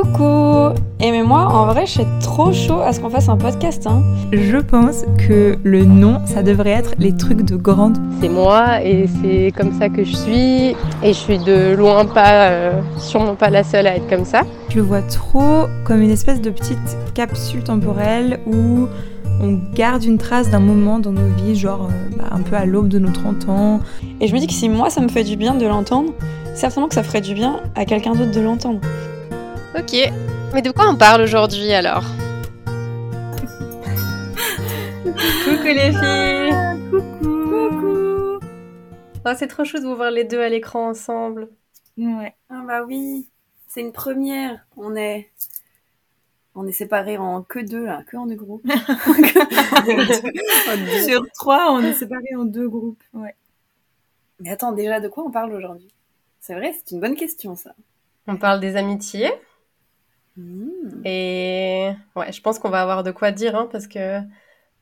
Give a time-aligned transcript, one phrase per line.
[0.00, 3.36] Coucou Et mais moi, en vrai, je suis trop chaud à ce qu'on fasse un
[3.36, 3.86] podcast.
[3.86, 4.02] Hein.
[4.32, 7.98] Je pense que le nom, ça devrait être les trucs de grande.
[8.22, 10.68] C'est moi et c'est comme ça que je suis.
[11.02, 14.42] Et je suis de loin pas, euh, sûrement pas la seule à être comme ça.
[14.70, 18.88] Je le vois trop comme une espèce de petite capsule temporelle où
[19.42, 22.64] on garde une trace d'un moment dans nos vies, genre euh, bah, un peu à
[22.64, 23.80] l'aube de nos 30 ans.
[24.22, 26.14] Et je me dis que si moi, ça me fait du bien de l'entendre,
[26.54, 28.80] certainement que ça ferait du bien à quelqu'un d'autre de l'entendre.
[29.72, 29.92] Ok,
[30.52, 32.02] mais de quoi on parle aujourd'hui alors
[35.44, 36.52] Coucou les filles
[36.90, 38.40] Coucou Coucou
[39.24, 41.50] oh, C'est trop chou de vous voir les deux à l'écran ensemble.
[41.96, 42.34] Ouais.
[42.48, 43.28] Ah bah oui,
[43.68, 44.66] c'est une première.
[44.76, 45.30] On est
[46.56, 48.64] on est séparés en que deux là, que en deux groupes.
[51.06, 53.04] Sur trois, on est séparés en deux groupes.
[53.12, 53.36] Ouais.
[54.40, 55.94] Mais attends, déjà de quoi on parle aujourd'hui?
[56.40, 57.72] C'est vrai, c'est une bonne question ça.
[58.26, 59.30] On parle des amitiés.
[60.40, 61.02] Hmm.
[61.04, 64.20] Et ouais, je pense qu'on va avoir de quoi dire hein, parce que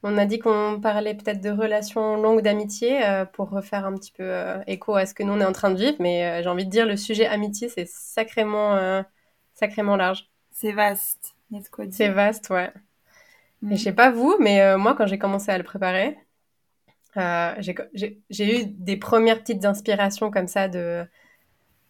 [0.05, 4.13] on a dit qu'on parlait peut-être de relations longues d'amitié euh, pour refaire un petit
[4.13, 5.97] peu euh, écho à ce que nous on est en train de vivre.
[5.99, 9.03] Mais euh, j'ai envie de dire le sujet amitié c'est sacrément
[9.55, 10.29] sacrément large.
[10.53, 11.35] C'est vaste.
[11.91, 12.73] C'est vaste, ouais.
[13.69, 16.17] Et je sais pas vous, mais moi quand j'ai commencé à le préparer,
[17.17, 21.05] j'ai eu des premières petites inspirations comme ça de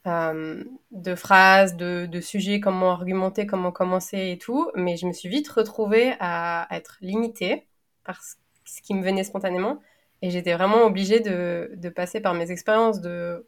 [0.09, 4.71] euh, de phrases, de, sujets, comment argumenter, comment commencer et tout.
[4.75, 7.67] Mais je me suis vite retrouvée à, être limitée
[8.05, 9.81] par ce qui me venait spontanément.
[10.23, 13.47] Et j'étais vraiment obligée de, passer par mes expériences, de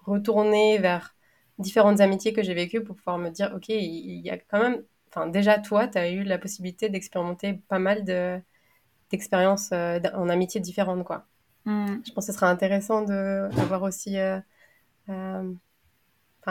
[0.00, 1.14] retourner vers
[1.58, 4.82] différentes amitiés que j'ai vécues pour pouvoir me dire, OK, il y a quand même...
[5.08, 8.04] Enfin, déjà, toi, tu as eu la possibilité d'expérimenter pas mal
[9.10, 11.26] d'expériences euh, en amitié différentes, quoi.
[11.64, 11.96] Mm.
[12.06, 14.16] Je pense que ce sera intéressant d'avoir aussi...
[14.18, 14.40] Euh,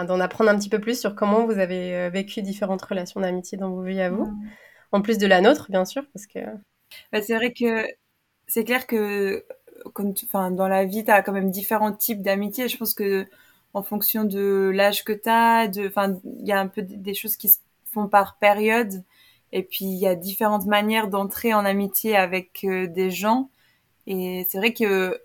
[0.05, 3.57] d'en apprendre un petit peu plus sur comment vous avez euh, vécu différentes relations d'amitié
[3.57, 4.31] dans vos vies à vous.
[4.91, 6.39] En plus de la nôtre, bien sûr, parce que.
[7.11, 7.85] Bah, c'est vrai que
[8.47, 9.45] c'est clair que
[9.93, 10.13] comme
[10.55, 12.67] dans la vie, tu as quand même différents types d'amitié.
[12.67, 13.27] Je pense que
[13.73, 17.13] en fonction de l'âge que tu as, de, enfin, il y a un peu des
[17.13, 17.59] choses qui se
[17.91, 19.03] font par période.
[19.51, 23.49] Et puis, il y a différentes manières d'entrer en amitié avec euh, des gens.
[24.07, 25.21] Et c'est vrai que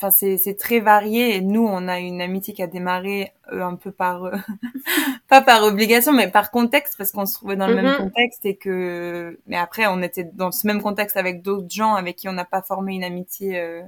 [0.00, 3.74] enfin c'est très varié et nous on a une amitié qui a démarré euh, un
[3.74, 4.36] peu par euh,
[5.28, 7.98] pas par obligation mais par contexte parce qu'on se trouvait dans le même mm-hmm.
[7.98, 12.16] contexte et que mais après on était dans ce même contexte avec d'autres gens avec
[12.16, 13.82] qui on n'a pas formé une amitié euh,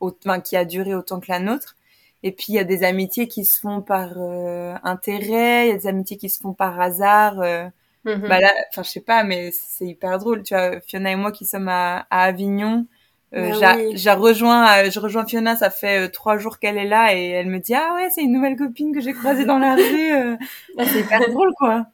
[0.00, 1.76] enfin, qui a duré autant que la nôtre
[2.22, 5.74] et puis il y a des amitiés qui se font par euh, intérêt il y
[5.74, 8.28] a des amitiés qui se font par hasard mm-hmm.
[8.28, 11.32] bah là enfin je sais pas mais c'est hyper drôle tu vois Fiona et moi
[11.32, 12.86] qui sommes à, à Avignon
[13.34, 16.86] euh, bah j'ai rejoint, euh, je rejoins Fiona, ça fait euh, trois jours qu'elle est
[16.86, 19.58] là et elle me dit ah ouais c'est une nouvelle copine que j'ai croisée dans
[19.58, 20.12] la rue.
[20.12, 20.36] Euh.
[20.78, 21.86] c'est hyper drôle quoi.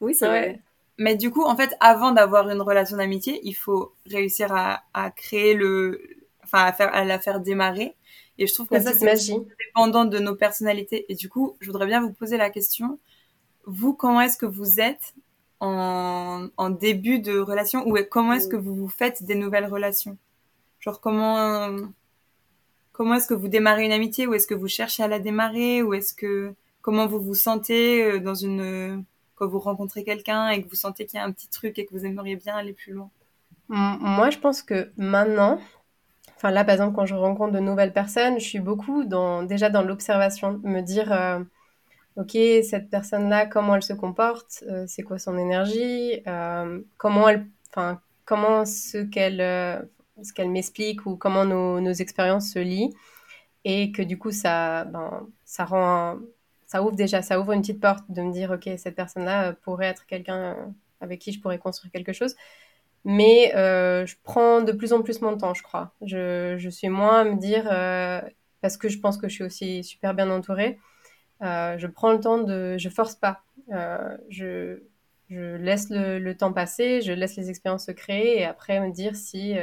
[0.00, 0.60] Oui c'est vrai.
[0.98, 5.10] Mais du coup en fait avant d'avoir une relation d'amitié, il faut réussir à, à
[5.10, 6.00] créer le,
[6.42, 7.94] enfin à faire, à la faire démarrer.
[8.38, 9.06] Et je trouve que ça c'est
[9.66, 11.06] dépendant de nos personnalités.
[11.08, 12.98] Et du coup je voudrais bien vous poser la question,
[13.66, 15.14] vous comment est-ce que vous êtes
[15.60, 20.18] en, en début de relation ou comment est-ce que vous vous faites des nouvelles relations?
[20.80, 21.76] Genre comment
[23.14, 24.26] est-ce que vous démarrez une amitié?
[24.26, 25.82] Ou est-ce que vous cherchez à la démarrer?
[25.82, 29.04] Ou est-ce que comment vous vous sentez euh, dans une
[29.34, 31.86] quand vous rencontrez quelqu'un et que vous sentez qu'il y a un petit truc et
[31.86, 33.10] que vous aimeriez bien aller plus loin?
[33.68, 35.60] Moi, je pense que maintenant,
[36.36, 39.70] enfin là par exemple quand je rencontre de nouvelles personnes, je suis beaucoup dans déjà
[39.70, 41.38] dans l'observation, me dire euh,
[42.16, 42.32] ok
[42.64, 46.20] cette personne-là comment elle se comporte, euh, c'est quoi son énergie,
[46.96, 49.40] comment elle, enfin comment ce qu'elle
[50.22, 52.94] ce qu'elle m'explique ou comment nos, nos, expériences se lient.
[53.64, 56.18] Et que du coup, ça, ben, ça rend.
[56.66, 59.86] ça ouvre déjà, ça ouvre une petite porte de me dire, ok, cette personne-là pourrait
[59.86, 60.56] être quelqu'un
[61.00, 62.36] avec qui je pourrais construire quelque chose.
[63.04, 65.92] Mais euh, je prends de plus en plus mon temps, je crois.
[66.02, 68.20] Je, je suis moins à me dire, euh,
[68.60, 70.78] parce que je pense que je suis aussi super bien entourée,
[71.42, 72.76] euh, je prends le temps de.
[72.78, 73.42] Je force pas.
[74.28, 74.82] je,
[75.30, 78.92] je laisse le, le, temps passer, je laisse les expériences se créer et après me
[78.92, 79.54] dire si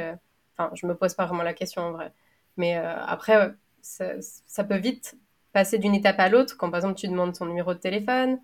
[0.58, 2.12] Enfin, je me pose pas vraiment la question en vrai.
[2.56, 5.16] Mais euh, après, ça, peut vite
[5.52, 8.38] passer d'une étape à l'autre quand par exemple tu demandes son numéro de téléphone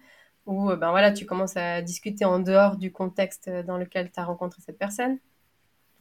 [0.47, 4.21] ou euh, ben voilà, tu commences à discuter en dehors du contexte dans lequel tu
[4.21, 5.19] as rencontré cette personne.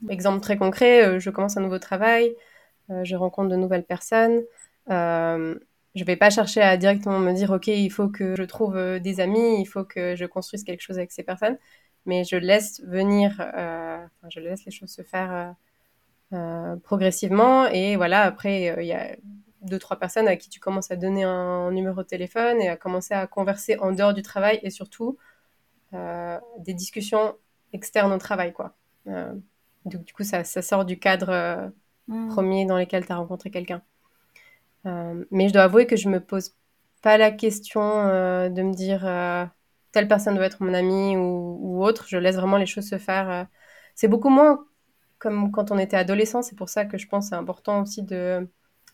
[0.08, 2.34] Exemple très concret, euh, je commence un nouveau travail,
[3.02, 4.42] je rencontre de nouvelles personnes.
[4.88, 9.20] je vais pas chercher à directement me dire ok, il faut que je trouve des
[9.20, 11.58] amis, il faut que je construise quelque chose avec ces personnes,
[12.06, 13.30] mais je laisse venir,
[14.28, 15.50] je laisse les choses se faire euh,
[16.82, 17.66] progressivement.
[17.66, 19.16] Et voilà, après, euh, il y a
[19.62, 22.76] deux, trois personnes à qui tu commences à donner un, numéro de téléphone et à
[22.76, 25.16] commencer à converser en dehors du travail et surtout
[26.58, 27.36] des discussions
[27.72, 28.74] externes au travail, quoi.
[29.06, 31.70] donc, du coup, ça, ça, sort du cadre
[32.08, 32.30] mmh.
[32.30, 33.80] premier dans lequel tu as rencontré quelqu'un.
[34.84, 36.56] mais je dois avouer que je me pose
[37.00, 37.80] pas la question
[38.48, 39.02] de me dire
[39.92, 42.06] telle personne doit être mon ami ou, ou, autre.
[42.08, 43.46] Je laisse vraiment les choses se faire.
[43.94, 44.66] C'est beaucoup moins
[45.24, 46.42] comme quand on était adolescent.
[46.42, 48.46] C'est pour ça que je pense que c'est important aussi de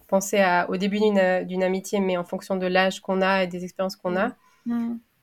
[0.07, 3.65] penser à, au début d'une amitié, mais en fonction de l'âge qu'on a et des
[3.65, 4.31] expériences qu'on a.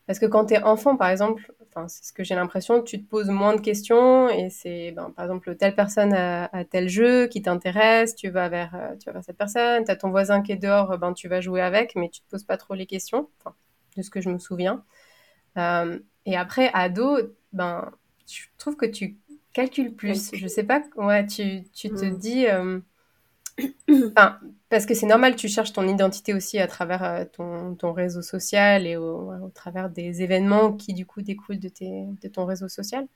[0.05, 1.51] Parce que quand tu es enfant, par exemple,
[1.87, 5.25] c'est ce que j'ai l'impression, tu te poses moins de questions et c'est, ben, par
[5.25, 9.23] exemple, telle personne a, tel jeu qui t'intéresse, tu vas vers, euh, tu vas vers
[9.23, 12.09] cette personne, tu as ton voisin qui est dehors, ben, tu vas jouer avec, mais
[12.09, 13.29] tu te poses pas trop les questions,
[13.95, 14.83] de ce que je me souviens.
[15.57, 17.17] Euh, et après, ado,
[17.53, 17.91] ben,
[18.27, 19.17] je trouve que tu
[19.57, 20.29] calcules plus.
[20.33, 22.17] Je sais pas, ouais, tu, tu te mm.
[22.17, 22.79] dis, euh,
[23.89, 24.37] enfin,
[24.69, 28.21] parce que c'est normal, tu cherches ton identité aussi à travers euh, ton, ton, réseau
[28.21, 32.45] social et au, au, travers des événements qui du coup découlent de, tes, de ton
[32.45, 33.07] réseau social.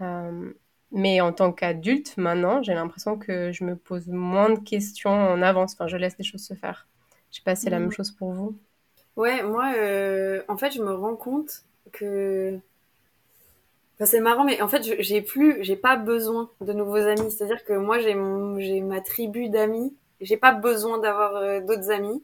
[0.00, 0.52] Euh,
[0.90, 5.42] mais en tant qu'adulte, maintenant, j'ai l'impression que je me pose moins de questions en
[5.42, 5.74] avance.
[5.74, 6.88] Enfin, je laisse les choses se faire.
[7.30, 7.92] Je sais pas si c'est la même mm.
[7.92, 8.56] chose pour vous.
[9.16, 12.58] Ouais, moi, euh, en fait, je me rends compte que
[14.00, 17.30] C'est marrant, mais en fait, j'ai plus, j'ai pas besoin de nouveaux amis.
[17.30, 18.16] C'est-à-dire que moi, j'ai
[18.58, 19.94] j'ai ma tribu d'amis.
[20.20, 22.22] J'ai pas besoin d'avoir euh, d'autres amis.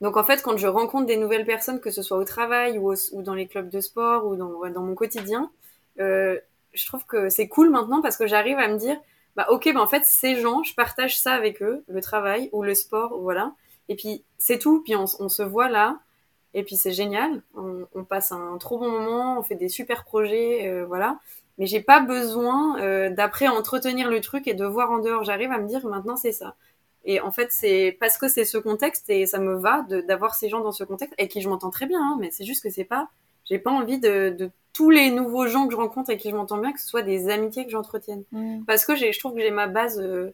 [0.00, 2.94] Donc en fait, quand je rencontre des nouvelles personnes, que ce soit au travail ou,
[3.12, 5.50] ou dans les clubs de sport ou dans, dans mon quotidien,
[5.98, 6.38] euh,
[6.72, 8.96] je trouve que c'est cool maintenant parce que j'arrive à me dire,
[9.36, 12.62] bah ok, bah en fait ces gens, je partage ça avec eux, le travail ou
[12.62, 13.52] le sport, voilà.
[13.88, 14.82] Et puis c'est tout.
[14.82, 15.98] Puis on, on se voit là.
[16.54, 20.66] Et puis c'est génial, on, passe un trop bon moment, on fait des super projets,
[20.68, 21.18] euh, voilà.
[21.58, 25.24] Mais j'ai pas besoin euh, d'après entretenir le truc et de voir en dehors.
[25.24, 26.54] J'arrive à me dire maintenant c'est ça.
[27.04, 30.48] Et en fait c'est parce que c'est ce contexte et ça me va d'avoir ces
[30.48, 32.00] gens dans ce contexte et qui je m'entends très bien.
[32.00, 33.08] Hein, mais c'est juste que c'est pas,
[33.44, 36.36] j'ai pas envie de, de, tous les nouveaux gens que je rencontre et qui je
[36.36, 38.24] m'entends bien que ce soit des amitiés que j'entretienne.
[38.32, 38.64] Mmh.
[38.64, 40.00] Parce que j'ai, je trouve que j'ai ma base.
[40.00, 40.32] Euh,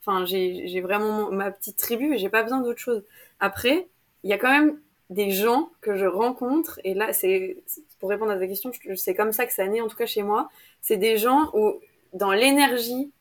[0.00, 3.02] enfin j'ai vraiment ma petite tribu et j'ai pas besoin d'autre chose.
[3.40, 3.88] Après
[4.22, 4.78] il y a quand même
[5.10, 7.58] des gens que je rencontre, et là, c'est
[8.00, 10.22] pour répondre à ta question, c'est comme ça que ça naît, en tout cas chez
[10.22, 10.48] moi.
[10.82, 11.80] C'est des gens où,
[12.12, 13.12] dans l'énergie,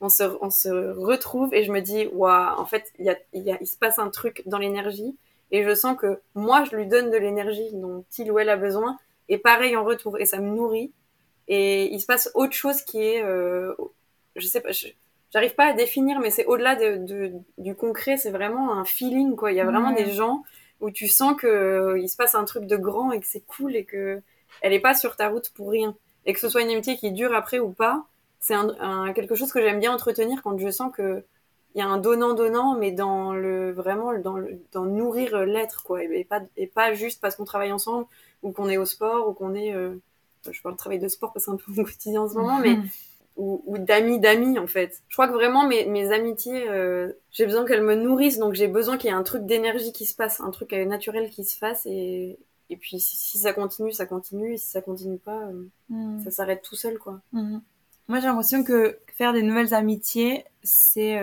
[0.00, 0.68] on se, on se
[0.98, 3.66] retrouve et je me dis, waouh, en fait, il, y a, il, y a, il
[3.66, 5.16] se passe un truc dans l'énergie,
[5.50, 8.56] et je sens que moi, je lui donne de l'énergie dont il ou elle a
[8.56, 8.98] besoin,
[9.28, 10.92] et pareil en retour, et ça me nourrit.
[11.48, 13.74] Et il se passe autre chose qui est, euh,
[14.36, 14.70] je sais pas,
[15.32, 19.34] j'arrive pas à définir, mais c'est au-delà de, de, du concret, c'est vraiment un feeling,
[19.34, 19.50] quoi.
[19.50, 20.44] Il y a vraiment des gens
[20.82, 23.46] où tu sens que euh, il se passe un truc de grand et que c'est
[23.46, 24.20] cool et que
[24.60, 25.96] elle est pas sur ta route pour rien.
[26.26, 28.04] Et que ce soit une amitié qui dure après ou pas
[28.42, 28.56] c'est
[29.14, 31.24] quelque chose que j'aime bien entretenir quand je sens que
[31.74, 35.84] il y a un donnant donnant mais dans le vraiment dans le dans nourrir l'être
[35.84, 36.02] quoi.
[36.02, 38.06] Et, pas et pas juste parce qu'on travaille ensemble
[38.42, 39.94] ou qu'on est au sport ou qu'on est euh,
[40.50, 42.34] je parle de travail de sport parce que c'est un peu mon quotidien en ce
[42.34, 42.76] moment mais
[43.36, 45.02] ou, ou d'amis d'amis en fait.
[45.08, 48.68] Je crois que vraiment mes, mes amitiés, euh, j'ai besoin qu'elles me nourrissent, donc j'ai
[48.68, 51.44] besoin qu'il y ait un truc d'énergie qui se passe, un truc euh, naturel qui
[51.44, 52.38] se fasse et,
[52.70, 56.24] et puis si, si, ça continue, ça continue et si ça continue pas, euh, mm.
[56.24, 57.20] ça s'arrête tout seul quoi.
[57.32, 57.58] Mm.
[58.08, 61.20] Moi j'ai l'impression que faire des nouvelles amitiés, c'est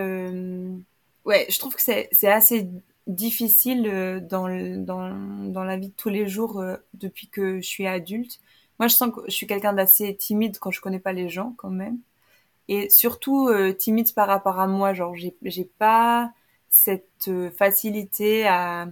[1.24, 2.68] ouais, je trouve que c'est c'est assez
[3.06, 4.48] difficile dans,
[4.78, 8.40] dans dans la vie de tous les jours depuis que je suis adulte
[8.80, 11.52] moi, je sens que je suis quelqu'un d'assez timide quand je connais pas les gens,
[11.58, 11.98] quand même.
[12.70, 14.94] Et surtout euh, timide par rapport à moi.
[14.94, 16.32] Genre, j'ai, j'ai pas
[16.68, 18.86] cette euh, facilité à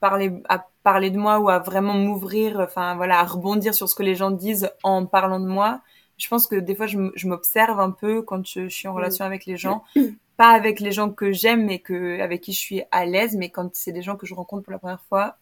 [0.00, 3.94] parler, à parler de moi ou à vraiment m'ouvrir, enfin voilà, à rebondir sur ce
[3.94, 5.82] que les gens disent en parlant de moi.
[6.16, 9.44] Je pense que des fois, je, m'observe un peu quand je, suis en relation avec
[9.44, 9.84] les gens.
[10.38, 13.50] Pas avec les gens que j'aime et que, avec qui je suis à l'aise, mais
[13.50, 15.36] quand c'est des gens que je rencontre pour la première fois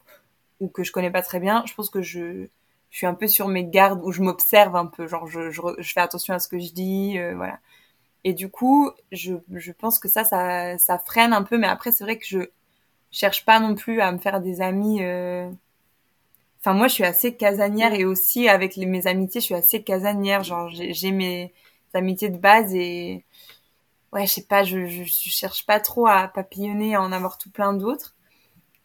[0.59, 2.49] ou que je connais pas très bien, je pense que je,
[2.91, 5.61] je suis un peu sur mes gardes où je m'observe un peu, genre je, je,
[5.79, 7.59] je, fais attention à ce que je dis, euh, voilà.
[8.23, 11.91] Et du coup, je, je pense que ça, ça, ça freine un peu, mais après
[11.91, 12.39] c'est vrai que je
[13.11, 15.03] cherche pas non plus à me faire des amis.
[15.03, 15.49] Euh...
[16.59, 20.43] Enfin moi, je suis assez casanière et aussi avec mes amitiés, je suis assez casanière.
[20.43, 21.53] Genre j'ai mes
[21.93, 23.25] amitiés de base et
[24.13, 27.37] ouais, je sais pas, je, je, je cherche pas trop à papillonner, à en avoir
[27.37, 28.15] tout plein d'autres.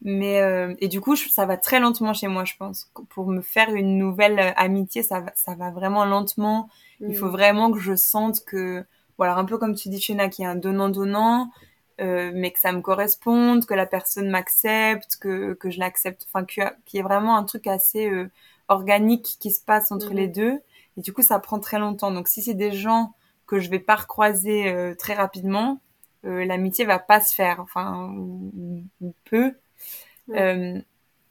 [0.02, 2.90] Mais euh, et du coup, ça va très lentement chez moi, je pense.
[3.10, 6.68] Pour me faire une nouvelle euh, amitié, ça va, ça va vraiment lentement.
[7.00, 7.30] Il faut mm.
[7.30, 8.84] vraiment que je sente que,
[9.18, 11.50] voilà, un peu comme tu dis, Chena, qu'il y a un donnant-donnant,
[12.00, 16.44] euh, mais que ça me corresponde, que la personne m'accepte, que, que je l'accepte, enfin,
[16.44, 16.62] qu'il
[16.92, 18.30] y, ait vraiment un truc assez euh,
[18.68, 20.32] organique qui se passe entre les mm.
[20.32, 20.60] deux.
[20.98, 22.10] Et du coup, ça prend très longtemps.
[22.10, 23.14] Donc, si c'est des gens
[23.46, 25.80] que je vais pas recroiser euh, très rapidement,
[26.22, 29.54] l'amitié va pas se faire, enfin, ou, ou peu.
[30.30, 30.80] Euh,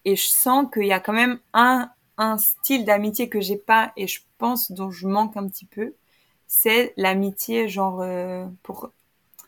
[0.05, 3.91] et je sens qu'il y a quand même un, un style d'amitié que j'ai pas
[3.97, 5.93] et je pense dont je manque un petit peu,
[6.47, 8.91] c'est l'amitié genre euh, pour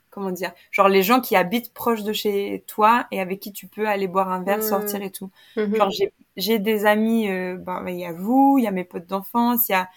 [0.10, 3.68] comment dire, genre les gens qui habitent proche de chez toi et avec qui tu
[3.68, 5.30] peux aller boire un verre, sortir et tout.
[5.56, 5.76] Mhm.
[5.76, 5.92] Genre
[6.36, 9.70] j'ai des amis, euh, ben il y a vous, il y a mes potes d'enfance,
[9.70, 9.88] il y a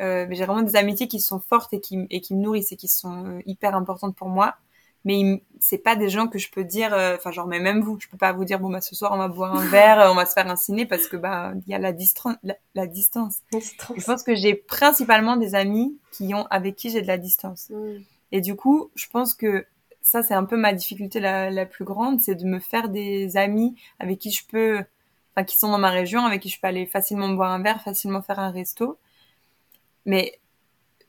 [0.00, 2.72] euh, mais j'ai vraiment des amitiés qui sont fortes et qui et qui me nourrissent
[2.72, 4.56] et qui sont euh, hyper importantes pour moi.
[5.04, 7.98] Mais c'est pas des gens que je peux dire, euh, enfin genre mais même vous,
[8.00, 10.10] je peux pas vous dire bon bah ce soir on va boire un verre, euh,
[10.10, 12.56] on va se faire un ciné parce que bah il y a la distance, la,
[12.74, 13.38] la distance.
[13.52, 13.96] Distance.
[13.96, 17.70] Je pense que j'ai principalement des amis qui ont avec qui j'ai de la distance.
[17.70, 17.98] Mm.
[18.32, 19.66] Et du coup, je pense que
[20.04, 23.36] ça, c'est un peu ma difficulté la, la plus grande, c'est de me faire des
[23.38, 24.84] amis avec qui je peux,
[25.34, 27.80] enfin, qui sont dans ma région, avec qui je peux aller facilement boire un verre,
[27.80, 28.98] facilement faire un resto.
[30.04, 30.38] Mais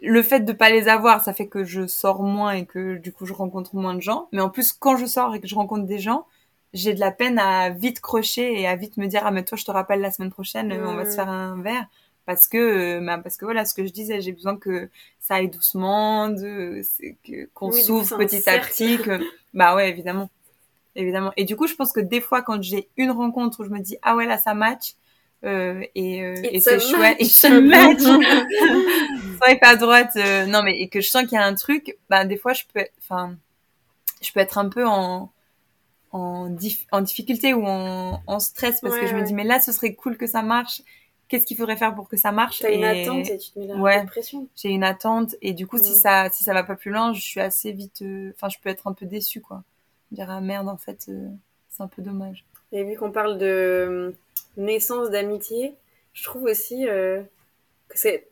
[0.02, 3.12] le fait de pas les avoir, ça fait que je sors moins et que du
[3.12, 4.28] coup je rencontre moins de gens.
[4.32, 6.26] Mais en plus, quand je sors et que je rencontre des gens,
[6.74, 9.58] j'ai de la peine à vite crocher et à vite me dire ah mais toi
[9.58, 11.88] je te rappelle la semaine prochaine, on va se faire un verre
[12.26, 15.36] parce que euh, bah, parce que voilà ce que je disais, j'ai besoin que ça
[15.36, 16.82] aille doucement, de
[17.54, 19.20] qu'on Oui, s'ouvre petit à petit, que
[19.54, 20.30] bah ouais évidemment
[20.96, 21.32] évidemment.
[21.38, 23.80] Et du coup je pense que des fois quand j'ai une rencontre où je me
[23.80, 24.96] dis ah ouais là ça match
[25.44, 28.02] euh, et, euh, et c'est chouette, a match.
[29.44, 31.98] swipe à droite, euh, non mais et que je sens qu'il y a un truc,
[32.10, 33.36] bah des fois je peux, enfin,
[34.22, 35.32] je peux être un peu en
[36.12, 39.44] en, dif- en difficulté ou en, en stress parce que Ouais, je me dis mais
[39.46, 40.82] là ce serait cool que ça marche.
[41.28, 42.60] Qu'est-ce qu'il faudrait faire pour que ça marche?
[42.62, 44.04] T'as une Et attente et tu te mets la Ouais.
[44.06, 44.48] pression.
[44.56, 45.96] J'ai une attente et du coup si Mm.
[45.96, 48.70] ça si ça va pas plus loin, je suis assez vite, euh, enfin je peux
[48.70, 49.64] être un peu déçue quoi.
[50.12, 51.30] Dire ah merde en fait euh,
[51.70, 52.46] c'est un peu dommage.
[52.72, 54.12] Et vu qu'on parle de euh,
[54.58, 55.76] naissance d'amitié,
[56.14, 57.22] je trouve aussi euh,
[57.90, 58.28] que c'est.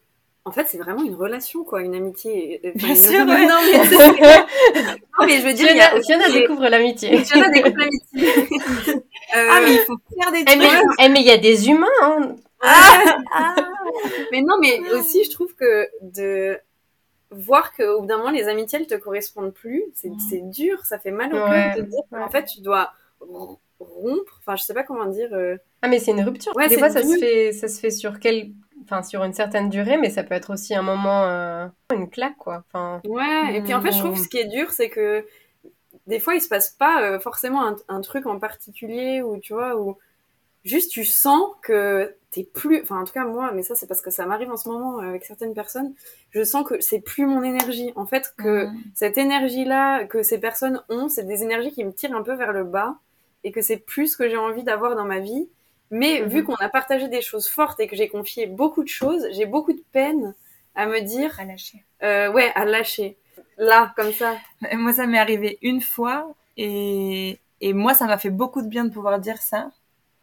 [0.46, 2.60] En fait, c'est vraiment une relation, quoi, une amitié.
[2.66, 3.48] Enfin, Bien une- sûr, non, ouais.
[3.48, 3.48] mais,
[5.20, 7.18] non, mais je veux dire, il y a Fiona, découvre l'amitié.
[7.24, 9.04] Fiona découvre l'amitié.
[9.36, 10.60] Euh, Ah mais il faut faire des Eh trucs.
[10.60, 11.88] mais eh, mais il y a des humains.
[12.04, 12.36] Hein.
[14.32, 16.60] mais non, mais aussi, je trouve que de
[17.32, 20.52] voir qu'au bout d'un moment, les amitiés, elles te correspondent plus, c'est Mm.
[20.52, 22.20] dur, ça fait mal au Ouais, cœur de te dire ouais.
[22.20, 22.92] qu'en fait, tu dois
[23.80, 25.30] rompre, enfin, je sais pas comment dire.
[25.34, 26.56] euh, Ah mais c'est une rupture.
[26.56, 28.52] Ouais, des fois ça se fait ça se fait sur quel
[28.84, 32.38] enfin sur une certaine durée mais ça peut être aussi un moment euh, une claque
[32.38, 32.64] quoi.
[32.72, 34.16] Enfin Ouais, et puis en fait, je trouve Mm.
[34.16, 35.26] que ce qui est dur, c'est que
[36.08, 39.54] des fois, il se passe pas euh, forcément un, un truc en particulier ou tu
[39.54, 39.98] vois, où
[40.66, 44.02] juste tu sens que t'es plus, enfin en tout cas moi, mais ça c'est parce
[44.02, 45.94] que ça m'arrive en ce moment avec certaines personnes,
[46.32, 47.92] je sens que c'est plus mon énergie.
[47.96, 48.78] En fait, que Mm.
[48.96, 52.52] cette énergie-là que ces personnes ont, c'est des énergies qui me tirent un peu vers
[52.54, 52.96] le bas
[53.44, 55.48] et que c'est plus ce que j'ai envie d'avoir dans ma vie.
[55.92, 56.28] Mais Mhm.
[56.30, 59.46] vu qu'on a partagé des choses fortes et que j'ai confié beaucoup de choses, j'ai
[59.46, 60.34] beaucoup de peine
[60.76, 61.84] à me dire, à lâcher.
[62.04, 63.18] euh, ouais, à lâcher.
[63.58, 64.38] Là, comme ça.
[64.74, 68.86] Moi, ça m'est arrivé une fois et, et moi, ça m'a fait beaucoup de bien
[68.86, 69.72] de pouvoir dire ça.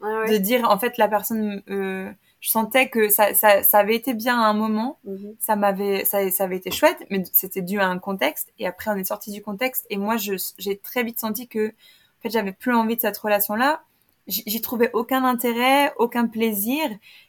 [0.02, 2.10] Ah De dire, en fait, la personne, euh,
[2.40, 5.34] je sentais que ça, ça, ça avait été bien à un moment, Mhm.
[5.38, 8.52] ça m'avait, ça, ça avait été chouette, mais c'était dû à un contexte.
[8.58, 11.72] Et après, on est sorti du contexte et moi, j'ai très vite senti que,
[12.20, 13.82] en fait, j'avais plus envie de cette relation-là.
[14.26, 16.82] J'y trouvais aucun intérêt, aucun plaisir.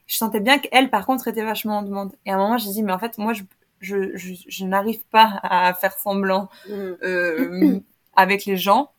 [0.08, 2.14] Je sentais bien qu'elle, par contre, était vachement en demande.
[2.26, 3.44] Et à un moment, j'ai dit, mais en fait, moi, je,
[3.80, 6.98] je, je, je n'arrive pas à faire semblant Mhm.
[7.04, 7.80] euh,
[8.16, 8.92] avec les gens.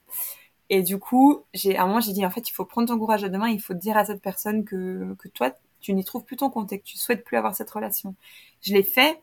[0.71, 2.99] Et du coup, j'ai à un moment j'ai dit en fait, il faut prendre ton
[2.99, 6.05] courage à deux mains, il faut dire à cette personne que que toi tu n'y
[6.05, 8.15] trouves plus ton compte et que tu souhaites plus avoir cette relation.
[8.63, 9.21] Je l'ai fait,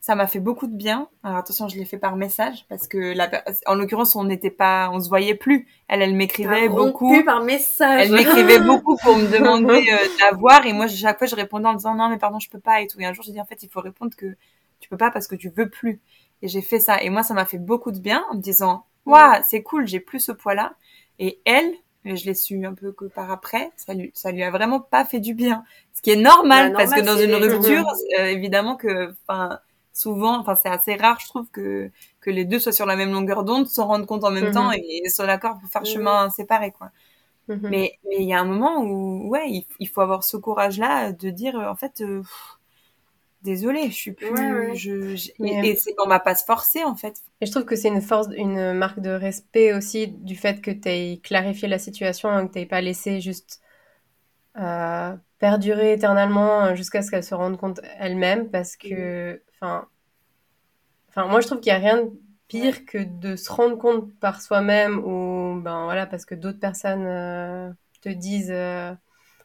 [0.00, 1.08] ça m'a fait beaucoup de bien.
[1.22, 3.28] Alors attention, je l'ai fait par message parce que la,
[3.66, 5.66] en l'occurrence, on n'était pas, on se voyait plus.
[5.88, 7.22] Elle, elle m'écrivait beaucoup.
[7.24, 8.06] par message.
[8.06, 11.34] Elle m'écrivait beaucoup pour me demander euh, de la voir et moi chaque fois je
[11.34, 13.32] répondais en disant non mais pardon je peux pas et tout et un jour j'ai
[13.32, 14.36] dit en fait il faut répondre que
[14.80, 16.00] tu peux pas parce que tu veux plus
[16.42, 18.84] et j'ai fait ça et moi ça m'a fait beaucoup de bien en me disant
[19.06, 20.74] waouh c'est cool j'ai plus ce poids là
[21.18, 21.72] et elle
[22.04, 25.04] je l'ai su un peu que par après ça lui ça lui a vraiment pas
[25.04, 27.84] fait du bien ce qui est normal Bah, parce que dans une rupture
[28.20, 29.58] euh, évidemment que enfin
[29.98, 31.90] souvent enfin c'est assez rare je trouve que
[32.20, 34.50] que les deux soient sur la même longueur d'onde se rendent compte en même Mhm.
[34.50, 36.90] temps et, et soient d'accord pour faire chemin séparé quoi
[37.48, 37.68] Mhm.
[37.68, 41.12] mais mais il y a un moment où ouais, il, il faut avoir ce courage-là
[41.12, 42.58] de dire euh, en fait euh, pff,
[43.42, 44.76] désolé, je suis plus Ouais, ouais.
[44.76, 47.22] je, je- Mais, et, et c'est on m'a pas se forcer en fait.
[47.40, 50.70] Et je trouve que c'est une force, une marque de respect aussi du fait que
[50.70, 53.60] tu aies clarifié la situation, hein, que tu pas laissé juste
[54.58, 58.50] euh, perdurer éternellement euh, jusqu'à ce qu'elle se rende compte elle-même.
[58.50, 59.88] Parce que, enfin,
[61.08, 62.10] enfin, moi je trouve qu'il n'y a rien de
[62.48, 67.06] pire que de se rendre compte par soi-même ou, ben voilà, parce que d'autres personnes
[67.06, 67.70] euh,
[68.02, 68.94] te disent euh,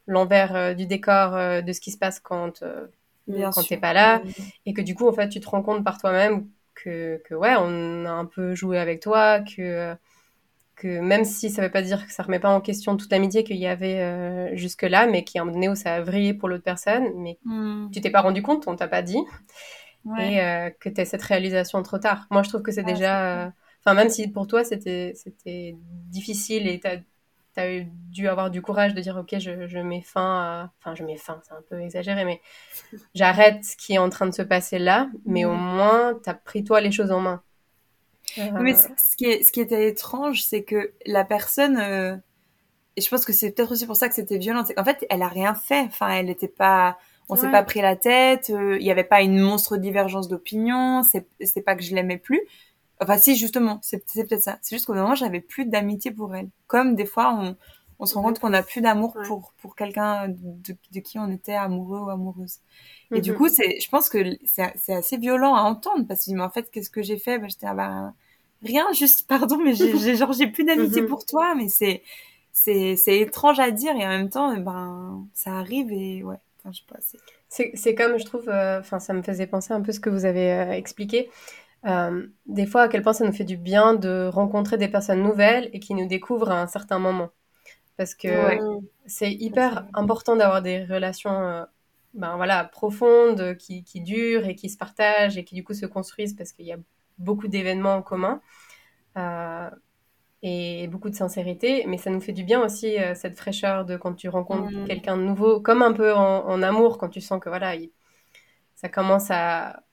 [0.08, 1.32] l'envers euh, du décor
[1.64, 2.64] de ce qui se passe quand,
[3.52, 4.24] quand t'es pas là.
[4.66, 7.56] Et que du coup en fait tu te rends compte par toi-même que, que ouais
[7.58, 9.96] on a un peu joué avec toi que
[10.76, 13.44] que même si ça veut pas dire que ça remet pas en question toute l'amitié
[13.44, 16.34] qu'il y avait euh, jusque-là, mais qui a un moment donné où ça a vrillé
[16.34, 17.88] pour l'autre personne, mais Hmm.
[17.92, 19.20] tu t'es pas rendu compte, on t'a pas dit,
[20.06, 20.34] Ouais.
[20.34, 22.28] et euh, que tu as cette réalisation trop tard.
[22.30, 23.46] Moi, je trouve que c'est déjà...
[23.46, 23.50] euh,
[23.86, 25.14] Enfin, même si pour toi, c'était
[26.10, 30.22] difficile et tu as, dû avoir du courage de dire, OK, je, je mets fin
[30.22, 30.72] à...
[30.80, 32.42] Enfin, je mets fin, c'est un peu exagéré, mais
[33.14, 36.34] j'arrête ce qui est en train de se passer là, mais au moins, tu as
[36.34, 37.44] pris toi les choses en main.
[38.38, 42.16] Euh, Mais ce qui, est, ce qui était étrange, c'est que la personne, euh,
[42.96, 45.06] et je pense que c'est peut-être aussi pour ça que c'était violent, c'est qu'en fait,
[45.10, 45.82] elle a rien fait.
[45.82, 46.98] Enfin, elle n'était pas,
[47.30, 47.50] on s'est Ouais.
[47.50, 48.50] pas pris la tête.
[48.52, 51.04] euh, Il y avait pas une monstre divergence d'opinion.
[51.04, 52.42] C'est, c'est pas que je l'aimais plus.
[53.02, 54.60] Enfin, si justement, c'est, c'est peut-être ça.
[54.62, 56.50] C'est juste qu'au moment, j'avais plus d'amitié pour elle.
[56.68, 57.58] Comme des fois, on,
[58.00, 59.28] on se rend compte qu'on a plus d'amour Ouais.
[59.28, 62.60] pour pour quelqu'un de, de qui on était amoureux ou amoureuse.
[63.14, 63.34] Et du Mhm.
[63.34, 66.50] coup, c'est, je pense que c'est, c'est assez violent à entendre parce que mais en
[66.50, 67.40] fait, qu'est-ce que j'ai fait?
[67.40, 68.16] Ben, j'étais ah ben,
[68.64, 71.04] rien, juste pardon, mais j'ai, genre j'ai plus d'amitié Mhm.
[71.04, 72.04] pour toi, mais c'est,
[72.52, 76.72] c'est, c'est étrange à dire et en même temps, ben, ça arrive et ouais, enfin,
[76.72, 77.00] je sais pas,
[77.50, 77.96] c'est.
[77.96, 80.72] Comme, je trouve, euh, ça me faisait penser un peu ce que vous avez euh,
[80.72, 81.30] expliqué.
[81.86, 85.22] Euh, des fois, à quel point ça nous fait du bien de rencontrer des personnes
[85.22, 87.30] nouvelles et qui nous découvrent à un certain moment.
[87.98, 88.80] Parce que Ouais.
[89.06, 91.66] c'est hyper important d'avoir des relations
[92.14, 95.86] ben, voilà, profondes, qui, qui durent et qui se partagent et qui du coup se
[95.86, 96.78] construisent parce qu'il y a
[97.20, 98.42] beaucoup d'événements en commun.
[100.44, 103.98] Et beaucoup de sincérité, mais ça nous fait du bien aussi euh, cette fraîcheur de
[103.98, 104.86] quand tu rencontres Mm.
[104.86, 107.92] quelqu'un de nouveau, comme un peu en, en amour, quand tu sens que voilà, il-
[108.76, 109.84] ça commence à,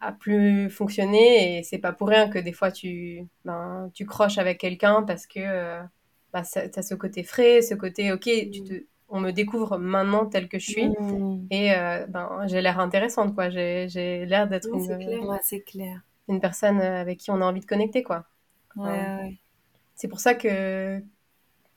[0.00, 4.38] à plus fonctionner et c'est pas pour rien que des fois tu, ben, tu croches
[4.38, 5.82] avec quelqu'un parce que euh,
[6.32, 8.74] bah, ça, t'as ce côté frais, ce côté ok, tu te,
[9.08, 11.48] on me découvre maintenant tel que je suis Mmh.
[11.50, 15.22] et euh, ben, j'ai l'air intéressante quoi, j'ai, j'ai l'air d'être c'est une, clair.
[15.22, 16.00] Ouais, c'est clair.
[16.28, 18.24] une personne avec qui on a envie de connecter quoi.
[18.76, 19.38] Ouais, Ouais.
[19.98, 21.00] C'est pour ça que,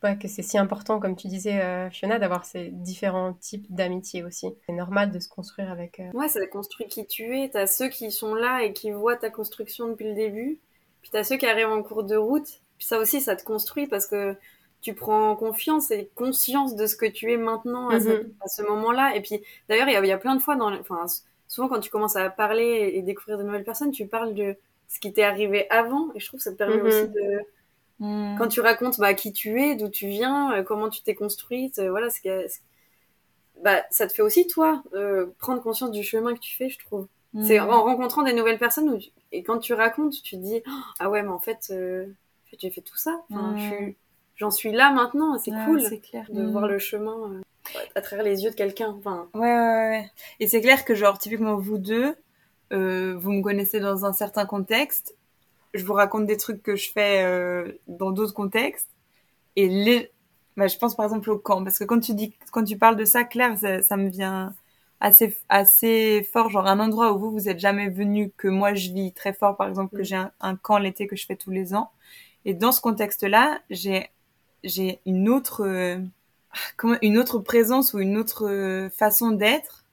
[0.04, 4.24] ouais, que c'est si important, comme tu disais, euh, Fiona, d'avoir ces différents types d'amitié
[4.24, 4.48] aussi.
[4.68, 6.00] C'est normal de se construire avec.
[6.00, 7.50] euh, Ouais, ça construit qui tu es.
[7.50, 10.60] T'as ceux qui sont là et qui voient ta construction depuis le début.
[11.02, 12.62] Puis t'as ceux qui arrivent en cours de route.
[12.78, 14.36] Puis ça aussi, ça te construit parce que
[14.82, 18.34] tu prends confiance et conscience de ce que tu es maintenant à, ce, Mhm.
[18.42, 19.16] à ce moment-là.
[19.16, 21.06] Et puis d'ailleurs, il y, a- il y a plein de fois, dans, enfin,
[21.48, 24.56] souvent quand tu commences à parler et découvrir de nouvelles personnes, tu parles de
[24.88, 26.12] ce qui t'est arrivé avant.
[26.14, 26.86] Et je trouve que ça te permet Mhm.
[26.88, 27.42] aussi de,
[28.04, 28.36] Mmh.
[28.40, 31.78] quand tu racontes bah, qui tu es, d'où tu viens, euh, comment tu t'es construite,
[31.80, 32.48] euh, voilà, ce que-
[33.64, 36.80] bah, ça te fait aussi toi euh, prendre conscience du chemin que tu fais, je
[36.80, 37.08] trouve.
[37.34, 37.44] Mmh.
[37.44, 40.62] C'est en rencontrant des nouvelles personnes où tu- et quand tu racontes, tu te dis
[41.00, 43.94] ah ouais mais en fait, euh, en fait, j'ai fait tout ça, enfin, Mm.
[44.36, 46.26] j'en suis là maintenant, c'est Ouais, cool clair.
[46.30, 48.96] de voir le chemin euh, à travers les yeux de quelqu'un.
[48.98, 50.12] Enfin, Ouais, ouais, ouais.
[50.40, 52.16] Et c'est clair que, genre, typiquement, vous deux,
[52.72, 55.16] vous me connaissez dans un certain contexte.
[55.74, 58.90] Je vous raconte des trucs que je fais euh, dans d'autres contextes.
[59.56, 60.12] Et les...
[60.58, 61.64] bah, je pense par exemple au camp.
[61.64, 64.54] Parce que quand tu dis, quand tu parles de ça, Claire, ça, ça me vient
[65.00, 66.50] assez, assez fort.
[66.50, 69.58] Genre, un endroit où vous, vous êtes jamais venu, que moi, je vis très fort.
[69.58, 70.04] Par exemple, que Mm.
[70.04, 71.92] j'ai un, un camp l'été que je fais tous les ans.
[72.46, 74.10] Et dans ce contexte-là, j'ai,
[74.64, 76.00] j'ai une autre, euh,
[76.78, 79.86] comment, une autre présence ou une autre euh, façon d'être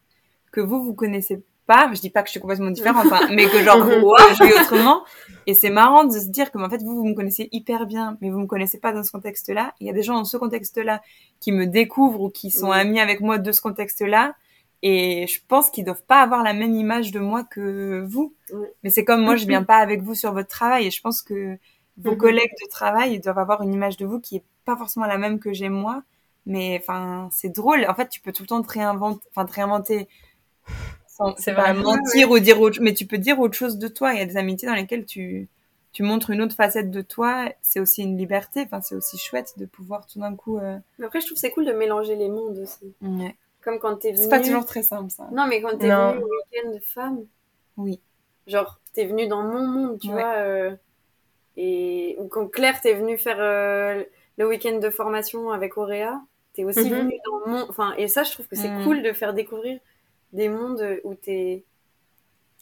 [0.52, 1.88] que vous, vous connaissez pas.
[1.94, 4.54] Je dis pas que je suis complètement différente, hein, mais que genre, wow, je vis
[4.60, 5.04] autrement.
[5.46, 8.18] Et c'est marrant de se dire que, en fait, vous, vous me connaissez hyper bien,
[8.20, 9.72] mais vous me connaissez pas dans ce contexte-là.
[9.80, 11.00] Il y a des gens dans ce contexte-là
[11.40, 12.76] qui me découvrent ou qui sont Oui.
[12.76, 14.34] amis avec moi de ce contexte-là.
[14.82, 18.34] Et je pense qu'ils doivent pas avoir la même image de moi que vous.
[18.52, 18.66] Oui.
[18.82, 21.22] Mais c'est comme moi, je viens pas avec vous sur votre travail et je pense
[21.22, 21.56] que
[21.96, 22.18] vos Mhm.
[22.18, 25.18] collègues de travail ils doivent avoir une image de vous qui est pas forcément la
[25.18, 26.02] même que j'ai moi.
[26.46, 27.84] Mais enfin, c'est drôle.
[27.88, 30.08] En fait, tu peux tout le temps te réinventer, enfin te réinventer
[30.66, 30.72] sans
[31.38, 31.82] C'est pas vrai.
[31.82, 34.12] mentir ou dire autre, mais tu peux dire autre chose de toi.
[34.14, 35.48] Il y a des amitiés dans lesquelles tu
[35.92, 37.48] tu montres une autre facette de toi.
[37.62, 38.60] C'est aussi une liberté.
[38.64, 40.58] Enfin, c'est aussi chouette de pouvoir tout d'un coup.
[40.58, 42.92] euh, mais après je trouve que c'est cool de mélanger les mondes aussi.
[43.02, 43.34] ouais.
[43.62, 44.22] Comme quand t'es venu.
[44.22, 45.28] C'est pas toujours très simple ça.
[45.32, 46.12] Non mais quand t'es Non.
[46.12, 47.24] venu au week-end de femmes.
[47.76, 48.00] Oui.
[48.46, 50.14] Genre, t'es venu dans mon monde, tu Ouais.
[50.14, 50.34] vois.
[50.36, 50.74] euh,
[51.56, 54.02] et ou quand Claire, t'es venue faire euh,
[54.36, 56.20] le week-end de formation avec Auréa,
[56.54, 56.98] t'es aussi Mhm.
[56.98, 57.66] venue dans mon.
[57.68, 58.84] Enfin, et ça, je trouve que c'est Mhm.
[58.84, 59.78] cool de faire découvrir
[60.32, 61.64] des mondes où t'es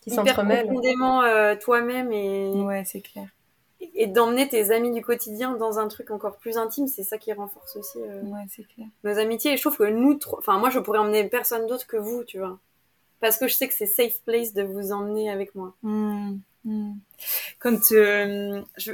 [0.02, 3.26] qui hyper profondément euh, toi-même et, Ouais, c'est clair.
[3.81, 6.87] et d'emmener tes amis du quotidien dans un truc encore plus intime.
[6.87, 8.87] C'est ça qui renforce aussi euh, Ouais, c'est clair.
[9.05, 9.52] nos amitiés.
[9.52, 12.38] Et je trouve que nous, enfin, moi, je pourrais emmener personne d'autre que vous, tu
[12.38, 12.59] vois.
[13.20, 15.74] Parce que je sais que c'est safe place de vous emmener avec moi.
[15.83, 16.92] Hmm, hmm.
[17.59, 18.92] Quand euh, je...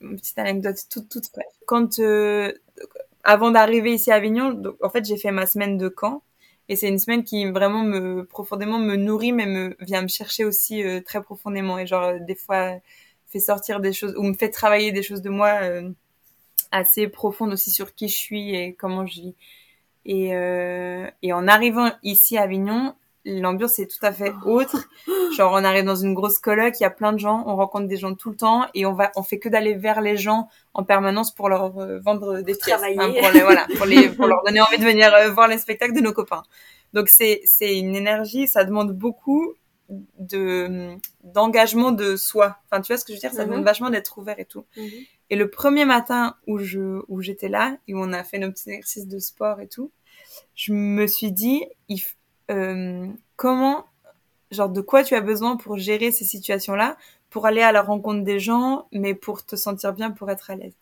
[0.00, 1.24] une petite anecdote toute toute.
[1.66, 2.52] Quand euh,
[3.24, 6.22] avant d'arriver ici à Avignon, donc, en fait j'ai fait ma semaine de camp
[6.68, 10.44] et c'est une semaine qui vraiment me profondément me nourrit mais me vient me chercher
[10.44, 12.74] aussi euh, très profondément et genre euh, des fois
[13.26, 15.90] fait sortir des choses ou me fait travailler des choses de moi euh,
[16.70, 19.34] assez profonde aussi sur qui je suis et comment je vis.
[20.04, 22.94] Et, euh, et en arrivant ici à Avignon,
[23.26, 24.88] l'ambiance est tout à fait autre.
[25.36, 27.88] Genre, on arrive dans une grosse coloc, il y a plein de gens, on rencontre
[27.88, 30.48] des gens tout le temps et on va, on fait que d'aller vers les gens
[30.74, 34.26] en permanence pour leur euh, vendre des pièces, hein, pour les, voilà, pour les, pour
[34.26, 36.44] leur donner envie de venir euh, voir les spectacles de nos copains.
[36.92, 39.54] Donc c'est, c'est une énergie, ça demande beaucoup
[40.18, 42.56] de d'engagement de soi.
[42.64, 43.32] Enfin, tu vois ce que je veux dire?
[43.32, 43.66] Ça demande mhm.
[43.66, 44.64] vachement d'être ouvert et tout.
[44.76, 44.88] Mhm.
[45.30, 48.50] Et le premier matin où je où j'étais là et où on a fait nos
[48.50, 49.90] petits exercices de sport et tout,
[50.54, 52.00] je me suis dit, il,
[53.36, 53.86] comment,
[54.50, 56.96] genre, de quoi tu as besoin pour gérer ces situations-là,
[57.30, 60.56] pour aller à la rencontre des gens, mais pour te sentir bien, pour être à
[60.56, 60.74] l'aise?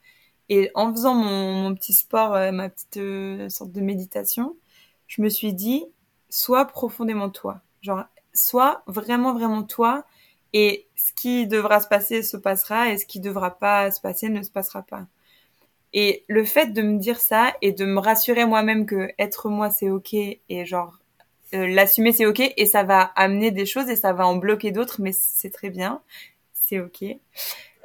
[0.48, 4.56] Et en faisant mon, petit sport, euh, ma petite euh, sorte de méditation,
[5.06, 5.84] je me suis dit,
[6.28, 7.60] sois profondément toi.
[7.80, 10.04] Genre, sois vraiment, vraiment toi.
[10.52, 14.28] Et ce qui devra se passer se passera et ce qui devra pas se passer
[14.28, 15.06] ne se passera pas.
[15.92, 19.70] Et le fait de me dire ça et de me rassurer moi-même que être moi
[19.70, 21.03] c'est ok et genre euh,
[21.54, 25.00] l'assumer c'est ok et ça va amener des choses et ça va en bloquer d'autres
[25.00, 26.02] mais c'est très bien
[26.64, 27.04] c'est ok.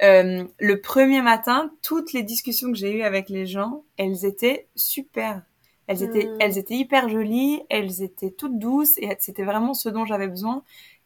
[0.01, 4.67] Euh, le premier matin toutes les discussions que j'ai eues avec les gens elles étaient
[4.75, 5.41] super.
[5.87, 6.37] Elles étaient hmm.
[6.39, 10.63] elles étaient hyper jolies elles étaient toutes douces et c'était vraiment ce dont j'avais besoin.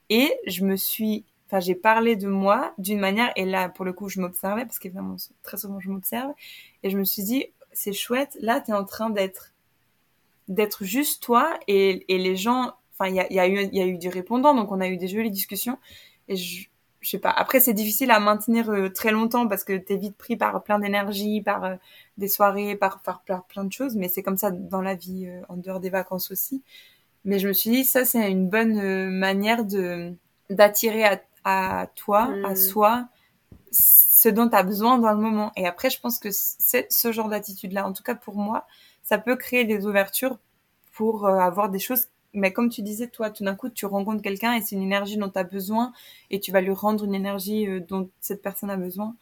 [0.09, 3.93] Et je me suis enfin j'ai parlé de moi d'une manière et là pour le
[3.93, 6.31] coup je m'observais parce qu'évidemment très souvent je m'observe
[6.83, 9.52] et je me suis dit c'est chouette là tu es en train d'être
[10.47, 13.81] d'être juste toi et, et les gens enfin il y a, y, a eu, y
[13.81, 15.77] a eu du répondant donc on a eu des jolies discussions.
[16.27, 16.67] Et je,
[17.01, 17.29] je sais pas.
[17.29, 20.79] Après c'est difficile à maintenir euh, très longtemps parce que t'es vite pris par plein
[20.79, 21.75] d'énergie par euh,
[22.17, 25.41] des soirées par, par, plein de choses mais c'est comme ça dans la vie euh,
[25.49, 26.63] en dehors des vacances aussi.
[27.25, 30.13] Mais je me suis dit ça c'est une bonne manière de
[30.49, 32.55] d'attirer à, à toi à mm.
[32.55, 33.07] soi
[33.71, 35.51] ce dont tu as besoin dans le moment.
[35.57, 38.65] Et après je pense que c'est ce genre d'attitude là en tout cas pour moi
[39.03, 40.39] ça peut créer des ouvertures
[40.93, 42.07] pour euh, avoir des choses.
[42.33, 45.17] Mais comme tu disais, toi, tout d'un coup, tu rencontres quelqu'un et c'est une énergie
[45.17, 45.93] dont tu as besoin
[46.31, 49.15] et tu vas lui rendre une énergie euh, dont cette personne a besoin.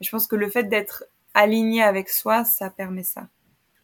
[0.00, 3.28] Je pense que le fait d'être aligné avec soi, ça permet ça.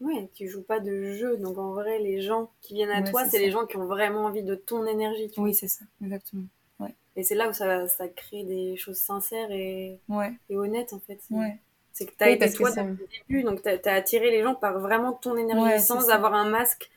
[0.00, 1.36] Ouais, tu joues pas de jeu.
[1.36, 4.24] Donc en vrai, les gens qui viennent à toi, c'est les gens qui ont vraiment
[4.24, 5.30] envie de ton énergie.
[5.36, 6.46] oui, c'est ça, exactement.
[6.80, 6.94] Ouais.
[7.14, 10.32] Et c'est là où ça, ça crée des choses sincères et, ouais.
[10.50, 11.20] et honnêtes en fait.
[11.30, 11.60] Ouais.
[11.92, 14.54] C'est que tu as été toi depuis le début, donc tu as, attiré les gens
[14.54, 16.90] par vraiment ton énergie sans avoir un masque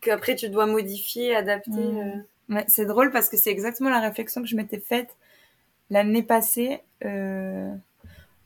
[0.00, 1.70] qu'après tu dois modifier, adapter.
[1.70, 2.24] Mm.
[2.50, 2.60] Euh.
[2.66, 5.16] c'est drôle parce que c'est exactement la réflexion que je m'étais faite
[5.90, 6.80] l'année passée.
[7.04, 7.72] Euh,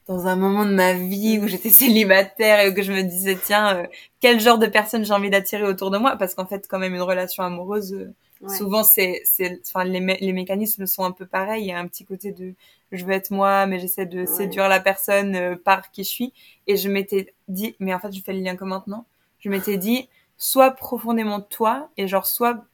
[0.07, 3.77] dans un moment de ma vie où j'étais célibataire et que je me disais tiens
[3.77, 3.87] euh,
[4.21, 6.17] quel genre de personne j'ai envie d'attirer autour de moi?
[6.17, 8.13] Parce qu'en fait quand même une relation amoureuse
[8.49, 11.87] souvent c'est c'est enfin les, les mécanismes sont un peu pareils il y a un
[11.87, 12.55] petit côté de
[12.97, 16.33] je veux être moi, mais j'essaie de séduire la personne euh, par qui je suis.
[16.67, 19.07] Et je m'étais dit, mais en fait, je fais le lien que maintenant.
[19.41, 22.65] Je m'étais dit, sois profondément toi, et genre, sois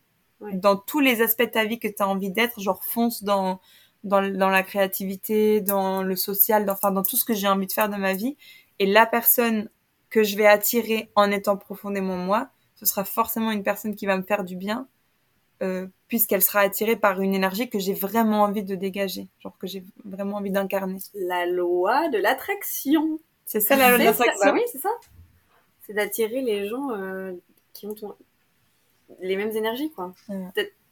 [0.52, 3.60] dans tous les aspects de ta vie que tu as envie d'être, genre, fonce dans,
[4.04, 7.66] dans, dans la créativité, dans le social, dans, enfin, dans tout ce que j'ai envie
[7.66, 8.36] de faire de ma vie.
[8.78, 9.68] Et la personne
[10.10, 14.16] que je vais attirer en étant profondément moi, ce sera forcément une personne qui va
[14.16, 14.88] me faire du bien,
[15.62, 19.66] euh, puisqu'elle sera attirée par une énergie que j'ai vraiment envie de dégager, genre que
[19.66, 20.98] j'ai vraiment envie d'incarner.
[21.14, 23.18] La loi de l'attraction.
[23.46, 24.46] C'est ça la loi de l'attraction.
[24.46, 24.90] Bah oui, c'est ça.
[25.86, 27.32] C'est d'attirer les gens euh,
[27.72, 27.94] qui ont
[29.20, 30.14] les mêmes énergies, quoi.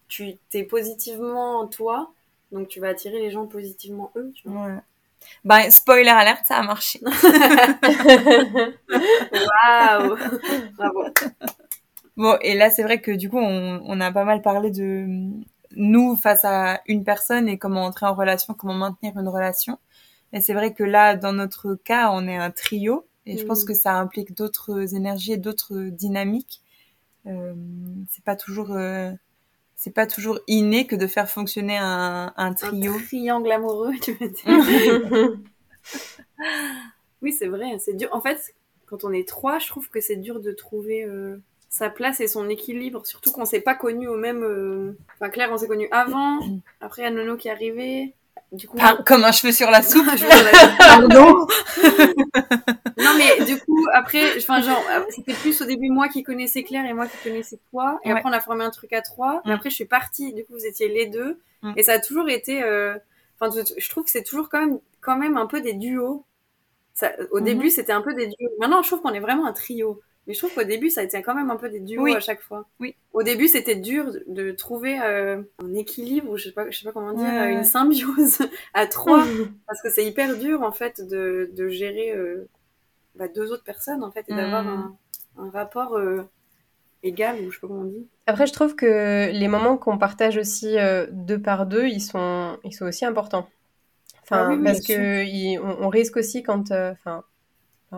[0.08, 2.12] Tu t'es positivement toi,
[2.52, 4.66] donc tu vas attirer les gens positivement eux, tu vois.
[4.66, 4.78] Ouais.
[5.44, 7.00] Ben, spoiler alerte, ça a marché.
[9.62, 10.16] Waouh
[10.76, 11.04] Bravo
[12.18, 15.06] Bon, et là, c'est vrai que du coup, on, on, a pas mal parlé de
[15.76, 19.78] nous face à une personne et comment entrer en relation, comment maintenir une relation.
[20.32, 23.62] Et c'est vrai que là, dans notre cas, on est un trio et je pense
[23.62, 23.66] mm.
[23.68, 26.60] que ça implique d'autres énergies et d'autres dynamiques.
[27.26, 27.54] Euh,
[28.10, 29.12] c'est pas toujours euh,
[29.76, 32.94] c'est pas toujours inné que de faire fonctionner un, un trio.
[32.94, 35.38] Un triangle amoureux, tu veux dire.
[37.22, 38.08] oui, c'est vrai, c'est dur.
[38.10, 41.90] En fait, quand on est trois, je trouve que c'est dur de trouver euh, sa
[41.90, 44.42] place et son équilibre, surtout qu'on s'est pas connu au même.
[44.42, 46.40] Euh, enfin, Claire, on s'est connu avant.
[46.80, 48.14] Après, il y a Nono qui est arrivé.
[48.52, 50.06] Du coup, comme un cheveu sur la soupe.
[50.78, 51.46] Pardon?
[52.96, 56.86] non, mais du coup, après, enfin, genre, c'était plus au début moi qui connaissais Claire
[56.86, 57.98] et moi qui connaissais toi.
[58.04, 59.42] Et après, on a formé un truc à trois.
[59.44, 60.32] Et après, je suis partie.
[60.32, 61.38] Du coup, vous étiez les deux.
[61.76, 62.62] Et ça a toujours été.
[62.62, 62.96] Euh,
[63.38, 66.24] enfin, je trouve que c'est toujours quand même, quand même un peu des duos.
[66.94, 67.44] Ça, au mhm.
[67.44, 68.50] début, c'était un peu des duos.
[68.58, 70.00] Maintenant, je trouve qu'on est vraiment un trio.
[70.28, 72.20] Mais je trouve qu'au début, ça a été quand même un peu des duos à
[72.20, 72.66] chaque fois.
[72.78, 72.94] Oui.
[73.14, 76.84] Au début, c'était dur de trouver euh, un équilibre, ou je sais pas, je sais
[76.84, 78.38] pas comment dire, une symbiose
[78.74, 79.24] à trois,
[79.66, 82.46] parce que c'est hyper dur en fait de, de gérer euh,
[83.16, 84.68] bah, deux autres personnes en fait et d'avoir Mm.
[84.68, 84.96] un,
[85.38, 86.22] un rapport euh,
[87.02, 88.06] égal ou je sais pas comment on dit.
[88.26, 90.76] Après, je trouve que les moments qu'on partage aussi
[91.10, 93.48] deux par deux, ils sont, ils sont aussi importants.
[94.24, 97.24] Enfin, Ah oui, parce que il- on, on risque aussi quand, enfin,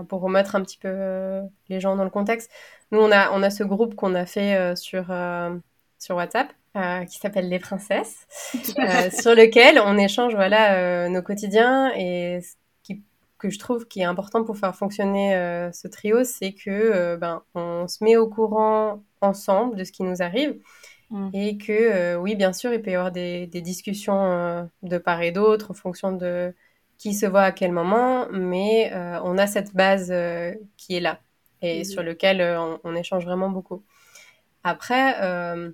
[0.09, 2.51] pour remettre un petit peu euh, les gens dans le contexte,
[2.93, 5.57] nous on a, on a ce groupe qu'on a fait euh, sur, euh,
[5.99, 6.49] sur WhatsApp.
[6.77, 8.27] euh, qui s'appelle Les Princesses,
[8.79, 13.03] euh, sur lequel on échange voilà euh, nos quotidiens et ce qui,
[13.39, 15.33] que je trouve qui est important pour faire fonctionner
[15.73, 20.23] ce trio, c'est que ben on se met au courant ensemble de ce qui nous
[20.23, 20.57] arrive
[21.11, 21.31] Mm.
[21.35, 25.33] et que oui bien sûr il peut y avoir des, des discussions de part et
[25.33, 26.55] d'autre en fonction de
[27.01, 31.01] qui se voit à quel moment, mais euh, on a cette base euh, qui est
[31.01, 31.19] là
[31.63, 31.85] et Mhm.
[31.85, 33.83] sur lequel euh, on, on échange vraiment beaucoup.
[34.65, 35.71] Après, euh,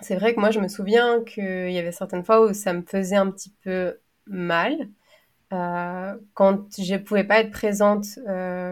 [0.00, 2.82] c'est vrai que moi, je me souviens qu'il y avait certaines fois où ça me
[2.82, 4.74] faisait un petit peu mal.
[6.34, 8.06] quand je pouvais pas être présente,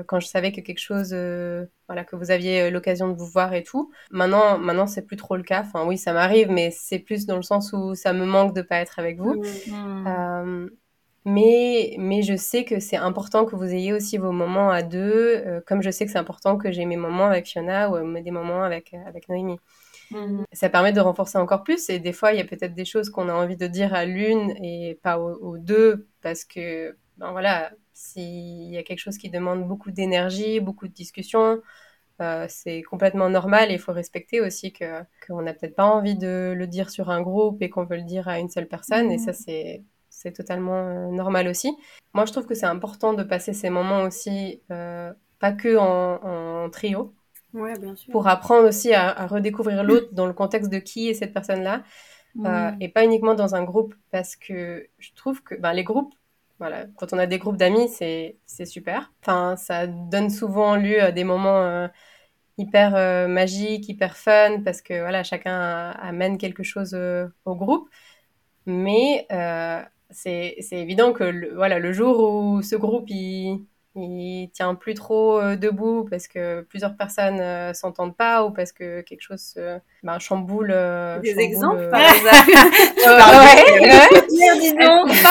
[0.09, 1.15] quand je savais que quelque chose,
[1.89, 3.91] voilà, que vous aviez l'occasion de vous voir et tout.
[4.11, 5.63] Maintenant, maintenant, c'est plus trop le cas.
[5.63, 8.63] Enfin, oui, ça m'arrive, mais c'est plus dans le sens où ça me manque de
[8.63, 9.43] pas être avec vous.
[9.67, 10.69] Mm.
[11.27, 15.43] Mais, mais je sais que c'est important que vous ayez aussi vos moments à deux,
[15.45, 18.23] euh, comme je sais que c'est important que j'ai mes moments avec Fiona ou euh,
[18.23, 19.59] des moments avec, euh, avec Noémie.
[20.13, 20.45] Mm.
[20.53, 23.11] Ça permet de renforcer encore plus et des fois il y a peut-être des choses
[23.11, 27.33] qu'on a envie de dire à l'une et pas aux, aux deux parce que ben
[27.33, 31.61] voilà s'il y a quelque chose qui demande beaucoup d'énergie beaucoup de discussion
[32.21, 36.17] euh, c'est complètement normal et il faut respecter aussi que qu'on n'a peut-être pas envie
[36.17, 39.11] de le dire sur un groupe et qu'on veut le dire à une seule personne
[39.11, 39.83] et ça c'est
[40.17, 41.71] c'est totalement euh, normal aussi.
[42.15, 46.65] Moi je trouve que c'est important de passer ces moments aussi euh, pas que en,
[46.65, 47.13] en trio.
[47.53, 48.13] Ouais, bien sûr.
[48.13, 51.83] pour apprendre aussi à, à redécouvrir l'autre dans le contexte de qui est cette personne-là
[52.45, 53.95] euh, et pas uniquement dans un groupe.
[54.11, 56.15] Parce que je trouve que ben, les groupes
[56.59, 59.13] voilà quand on a des groupes d'amis c'est c'est super.
[59.23, 61.89] Enfin ça donne souvent lieu à des moments euh,
[62.59, 67.89] hyper euh, magiques hyper fun parce que voilà chacun amène quelque chose euh, au groupe.
[68.67, 73.65] Mais euh, c'est c'est évident que le, voilà le jour où ce groupe il
[73.99, 78.71] il tient plus trop euh, debout parce que plusieurs personnes euh, s'entendent pas ou parce
[78.73, 82.01] que quelque chose se- ben, chamboule euh, Des chamboule, exemples euh, par
[83.07, 84.17] euh, ouais,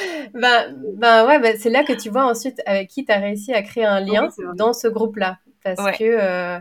[0.34, 3.52] ben, ben ouais, ben c'est là que tu vois ensuite avec qui tu as réussi
[3.52, 5.38] à créer un lien Oui, dans ce groupe-là.
[5.62, 5.96] Parce Ouais.
[5.96, 6.58] que euh,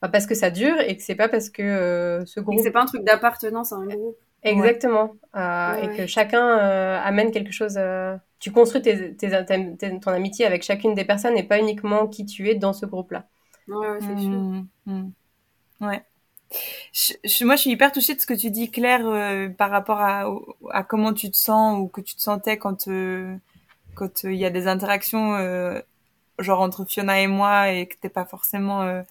[0.00, 2.70] ben, parce que ça dure et que c'est pas parce que ce Et groupe c'est
[2.70, 4.16] pas un truc d'appartenance à un groupe.
[4.42, 5.96] Exactement euh, Ouais, et ouais.
[5.96, 7.76] que chacun euh, amène quelque chose.
[7.78, 11.58] euh, tu construis tes, tes, tes- tes- ton amitié avec chacune des personnes et pas
[11.58, 13.26] uniquement qui tu es dans ce groupe-là.
[13.68, 14.40] Ouais, ouais, c'est sûr.
[14.40, 15.12] Mm, mm.
[15.80, 16.02] Ouais.
[16.92, 19.70] Je, je- moi, je suis hyper touchée de ce que tu dis, Claire, euh, par
[19.70, 20.26] rapport à,
[20.72, 23.36] à comment tu te sens ou que tu te sentais quand euh,
[23.94, 25.80] quand euh, il y a des interactions euh,
[26.38, 29.02] genre entre Fiona et moi et que t'es pas forcément euh,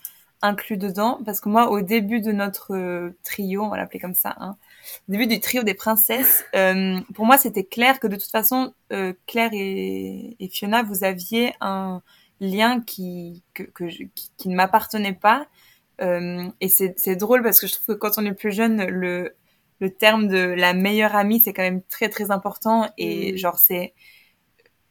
[0.41, 1.20] inclus dedans.
[1.26, 4.58] Parce que moi, au début de notre euh, trio, on va l'appeler comme ça, hein,
[5.08, 8.74] au début du trio des princesses, euh, pour moi, c'était clair que de toute façon,
[8.94, 12.02] euh, Claire et, et Fiona, vous aviez un
[12.39, 15.48] lien qui que, que je- qui, qui ne m'appartenait pas.
[16.02, 18.86] Euh, et c'est c'est drôle parce que je trouve que quand on est plus jeune,
[18.88, 19.36] le
[19.80, 23.38] le terme de la meilleure amie, c'est quand même très très important et Mhm.
[23.38, 23.94] genre c'est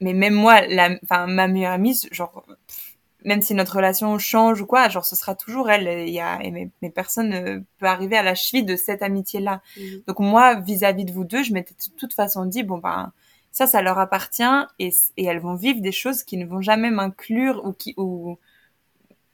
[0.01, 2.90] mais même moi la enfin ma meilleure amie genre pff,
[3.25, 6.43] même si notre relation change ou quoi genre ce sera toujours elle il y a
[6.43, 10.03] et mais, mais personne ne peut arriver à la cheville de cette amitié là Mhm.
[10.07, 13.13] donc moi vis-à-vis de vous deux je m'étais de toute façon dit bon ben
[13.53, 14.43] ça ça leur appartient
[14.79, 18.39] et, et elles vont vivre des choses qui ne vont jamais m'inclure ou qui ou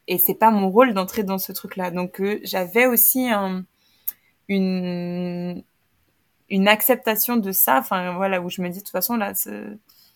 [0.09, 3.65] et c'est pas mon rôle d'entrer dans ce truc là donc euh, j'avais aussi un,
[4.49, 5.63] une
[6.49, 9.33] une acceptation de ça enfin voilà où je me dis de toute façon là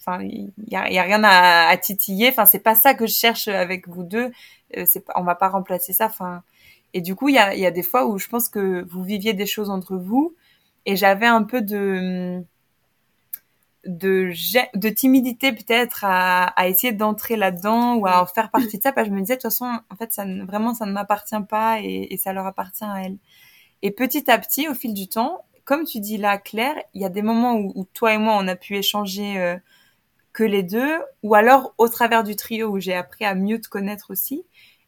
[0.01, 2.29] enfin il y a, il y a rien à, à titiller.
[2.31, 4.31] Enfin c'est pas ça que je cherche avec vous deux.
[4.77, 6.07] Euh, c'est on va pas remplacer ça.
[6.07, 6.43] Enfin
[6.95, 8.85] et du coup il y a il y a des fois où je pense que
[8.89, 10.35] vous viviez des choses entre vous
[10.87, 12.43] et j'avais un peu de
[13.85, 18.93] de timidité peut-être à, à essayer d'entrer là-dedans ou à en faire partie de ça.
[18.93, 21.35] Parce que je me disais de toute façon en fait ça vraiment ça ne m'appartient
[21.49, 23.17] pas et, et ça leur appartient à elles.
[23.83, 27.05] Et petit à petit au fil du temps comme tu dis là Claire il y
[27.05, 29.57] a des moments où, où toi et moi on a pu échanger euh,
[30.33, 33.69] que les deux ou alors au travers du trio où j'ai appris à mieux te
[33.69, 34.45] connaître aussi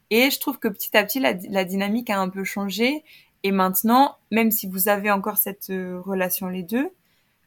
[0.09, 3.03] et je trouve que petit à petit la, la dynamique a un peu changé
[3.43, 6.91] et maintenant même si vous avez encore cette euh, relation les deux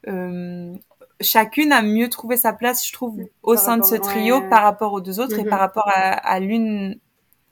[0.08, 0.74] euh,
[1.20, 4.48] chacune a mieux trouvé sa place, je trouve, au Par sein de ce trio ouais.
[4.48, 6.98] par rapport aux deux autres et par rapport à, à l'une,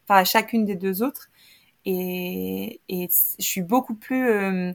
[0.05, 1.31] enfin à chacune des deux autres.
[1.87, 4.73] Et, je suis beaucoup plus euh,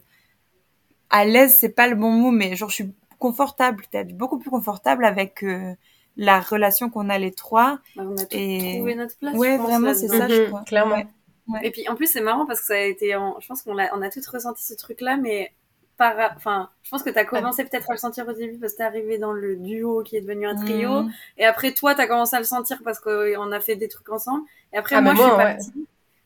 [1.10, 4.49] à l'aise, c'est pas le bon mot, mais genre je suis confortable, peut-être beaucoup plus
[4.49, 5.73] confortable avec euh,
[6.17, 7.79] la relation qu'on a les trois.
[7.95, 9.36] Bah, on a Et- trouvé notre place.
[9.36, 10.63] ouais, je pense, vraiment, c'est ça, je Mhm, crois.
[10.63, 10.95] clairement.
[10.95, 11.08] Ouais.
[11.49, 11.60] Ouais.
[11.63, 13.39] Et puis en plus c'est marrant parce que ça a été, en...
[13.39, 15.51] je pense qu'on a, on a toutes ressenti ce truc-là, mais
[15.97, 18.77] par, enfin, je pense que t'as commencé peut-être à le sentir au début parce que
[18.77, 21.12] t'es arrivé dans le duo qui est devenu un trio, Mhm.
[21.39, 24.43] et après toi t'as commencé à le sentir parce qu'on a fait des trucs ensemble,
[24.73, 25.38] et après Ah, moi je suis ouais.
[25.38, 25.73] partie.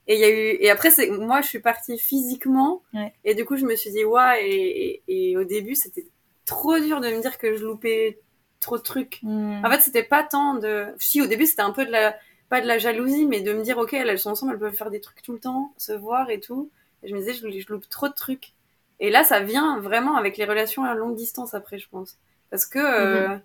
[0.08, 3.13] Et il y a eu, et après c'est, moi je suis partie physiquement, Ouais.
[3.23, 6.06] et du coup je me suis dit ouais, et, et, et au début c'était
[6.45, 8.19] trop dur de me dire que je loupais
[8.60, 9.19] trop de trucs.
[9.23, 9.62] Mhm.
[9.65, 10.88] En fait, c'était pas tant de.
[10.97, 12.15] Si, au début, c'était un peu de la.
[12.49, 14.91] Pas de la jalousie, mais de me dire, ok, elles, sont ensemble, elles peuvent faire
[14.91, 16.69] des trucs tout le temps, se voir et tout.
[17.01, 18.53] Et je me disais, je, je loupe trop de trucs.
[18.99, 22.17] Et là, ça vient vraiment avec les relations à longue distance après, je pense.
[22.51, 23.38] Parce que euh,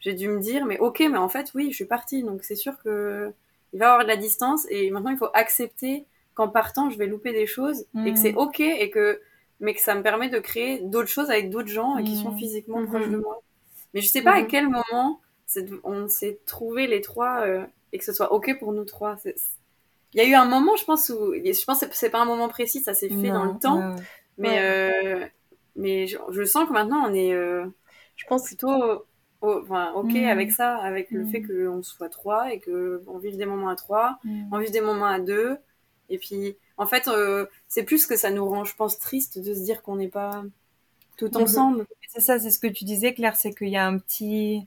[0.00, 2.24] j'ai dû me dire, mais ok, mais en fait, oui, je suis partie.
[2.24, 3.32] Donc c'est sûr que
[3.72, 4.66] il va y avoir de la distance.
[4.68, 7.82] Et maintenant, il faut accepter qu'en partant, je vais louper des choses.
[8.04, 8.16] Et que Mhm.
[8.16, 8.60] c'est ok.
[8.60, 9.20] Et que.
[9.60, 12.80] Mais que ça me permet de créer d'autres choses avec d'autres gens qui sont physiquement
[12.80, 12.86] Mhm.
[12.88, 13.40] proches de moi.
[13.94, 14.48] Mais je sais pas à Mhm.
[14.48, 15.20] quel moment
[15.84, 19.16] on s'est trouvés les trois euh, et que ce soit ok pour nous trois.
[20.12, 22.24] Il y a eu un moment, je pense, où je pense que c'est pas un
[22.24, 23.94] moment précis, ça s'est fait dans le temps,
[24.38, 24.58] mais Ouais.
[24.60, 25.26] euh,
[25.76, 27.66] mais je, je sens que maintenant on est euh,
[28.16, 29.04] Je pense plutôt
[29.42, 33.46] enfin, ok avec ça, avec le fait qu'on soit trois et que on vive des
[33.46, 34.18] moments à trois,
[34.52, 35.58] on vive des moments à deux,
[36.08, 39.54] et puis en fait euh, c'est plus que ça nous rend, je pense, triste de
[39.54, 40.44] se dire qu'on n'est pas
[41.18, 41.42] tout Mhm.
[41.42, 41.86] ensemble.
[42.08, 44.66] C'est ça, c'est ce que tu disais, Claire, c'est qu'il y a un petit,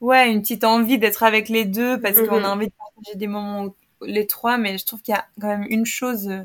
[0.00, 2.44] ouais, une petite envie d'être avec les deux parce qu'on Mhm.
[2.44, 5.48] a envie de partager des moments les trois, mais je trouve qu'il y a quand
[5.48, 6.44] même une chose, euh,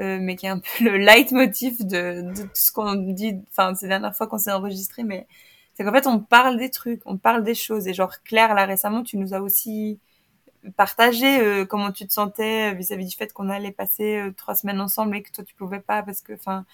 [0.00, 3.74] euh, mais qui est un peu le leitmotiv de, de tout ce qu'on dit, enfin,
[3.74, 5.26] ces dernières fois qu'on s'est enregistré, mais
[5.74, 7.88] c'est qu'en fait, on parle des trucs, on parle des choses.
[7.88, 9.98] Et genre, Claire, là, récemment, tu nous as aussi
[10.76, 14.80] partagé euh, comment tu te sentais vis-à-vis du fait qu'on allait passer euh, trois semaines
[14.80, 16.64] ensemble et que toi, tu pouvais pas parce que, enfin,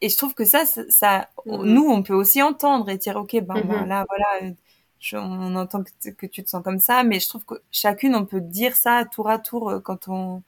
[0.00, 1.64] et je trouve que ça, ça, ça- Mhm.
[1.66, 4.54] nous, on peut aussi entendre et dire, ok, ben, là, voilà, euh,
[5.00, 8.26] je- on entend que, tu te sens comme ça, mais je trouve que chacune, on
[8.26, 10.42] peut dire ça tour à tour euh, quand on,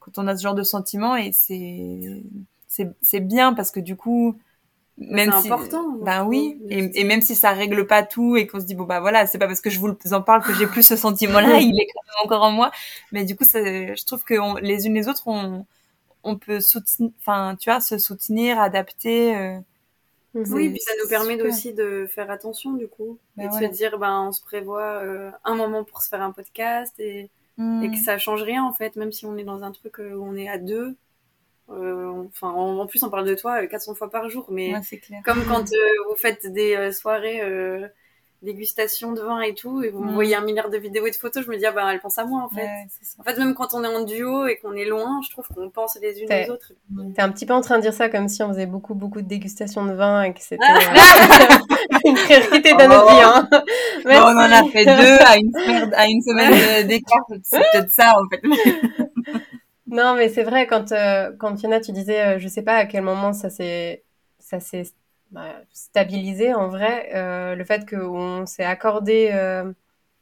[0.00, 2.22] quand on a ce genre de sentiment et c'est,
[2.68, 4.38] c'est, c'est bien parce que du coup,
[4.98, 8.60] même si, important, moi, ben oui, et, même si ça règle pas tout et qu'on
[8.60, 10.66] se dit bon bah voilà, c'est pas parce que je vous en parle que j'ai
[10.66, 12.70] plus ce sentiment-là, il est quand même encore en moi,
[13.12, 15.66] mais du coup, ça, je trouve que on- les unes les autres, on,
[16.24, 19.36] on peut soutenir, enfin, tu vois, se soutenir, adapter.
[19.36, 19.58] euh,
[20.34, 20.52] Mhm.
[20.52, 21.46] Oui, puis ça nous permet super.
[21.46, 23.66] aussi de faire attention du coup Bah et de ouais.
[23.68, 27.30] se dire ben on se prévoit euh, un moment pour se faire un podcast et,
[27.58, 30.14] et que ça change rien en fait même si on est dans un truc euh,
[30.14, 30.94] où on est à deux
[31.68, 34.80] enfin en, en plus on parle de toi euh, 400 fois par jour mais Ouais,
[34.84, 35.20] c'est clair.
[35.24, 35.76] comme quand euh,
[36.08, 37.86] vous faites des euh, soirées euh,
[38.42, 40.08] dégustation de vin et tout et vous Mm.
[40.08, 41.98] me voyez un milliard de vidéos et de photos je me dis ah ben elle
[42.00, 43.16] pense à moi en fait Ouais, c'est ça.
[43.18, 45.70] en fait même quand on est en duo et qu'on est loin je trouve qu'on
[45.70, 46.72] pense les unes aux autres
[47.14, 49.22] T'es un petit peu en train de dire ça comme si on faisait beaucoup, beaucoup
[49.22, 50.78] de dégustations de vin et que c'était Ah.
[50.78, 53.22] euh, une priorité dans notre vie.
[53.22, 53.48] Hein.
[54.04, 57.24] Bon, on en a fait deux à une semaine, à une semaine de- d'écart.
[57.42, 59.05] C'est peut-être ça, en fait.
[59.86, 62.86] Non, mais c'est vrai, quand, euh, quand Fiona, tu disais, euh, je sais pas à
[62.86, 64.04] quel moment ça s'est,
[64.40, 64.82] ça s'est
[65.30, 69.72] bah, stabilisé en vrai, euh, le fait qu'on s'est accordé euh,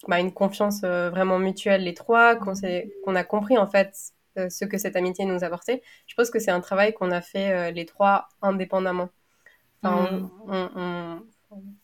[0.08, 3.94] bah, une confiance euh, vraiment mutuelle les trois, qu'on s'est, qu'on a compris en fait
[4.36, 7.72] ce que cette amitié nous apportait, je pense que c'est un travail qu'on a fait
[7.72, 9.08] les trois indépendamment.
[9.82, 10.30] Enfin, Mm.
[10.48, 11.22] on- on- on-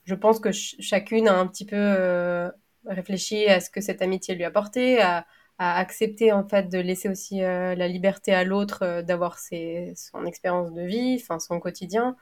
[0.05, 2.51] je pense que ch- chacune a un petit peu
[2.87, 5.27] réfléchi à ce que cette amitié lui apportait, à,
[5.61, 9.95] à accepter en fait de laisser aussi euh, la liberté à l'autre euh, d'avoir ses,
[9.97, 12.17] son expérience de vie, enfin son quotidien.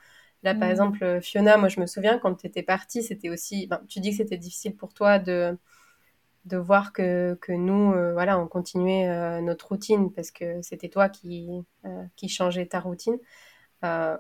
[0.45, 0.71] Là, par Mhm.
[0.71, 4.01] exemple, euh, Fiona, moi je me souviens quand tu étais partie, c'était aussi, ben, tu
[4.01, 5.59] dis que c'était difficile pour toi de
[6.47, 11.09] de voir que, que nous, euh, voilà, on continuait notre routine parce que c'était toi
[11.11, 11.51] qui,
[12.17, 13.19] qui changeais ta routine.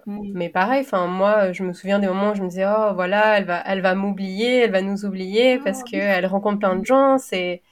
[0.06, 3.38] Mais pareil, enfin moi, je me souviens des moments où je me disais, oh voilà,
[3.38, 6.84] elle va, elle va m'oublier, elle va nous oublier parce que elle rencontre plein de
[6.84, 7.18] gens.
[7.18, 7.62] C'est,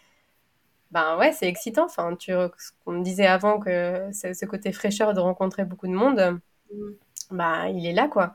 [0.90, 1.85] ben ouais, c'est excitant.
[1.87, 5.92] Enfin, tu, ce qu'on me disait avant que ce côté fraîcheur de rencontrer beaucoup de
[5.92, 6.40] monde,
[6.72, 6.96] Mm.
[7.31, 8.35] bah il est là quoi.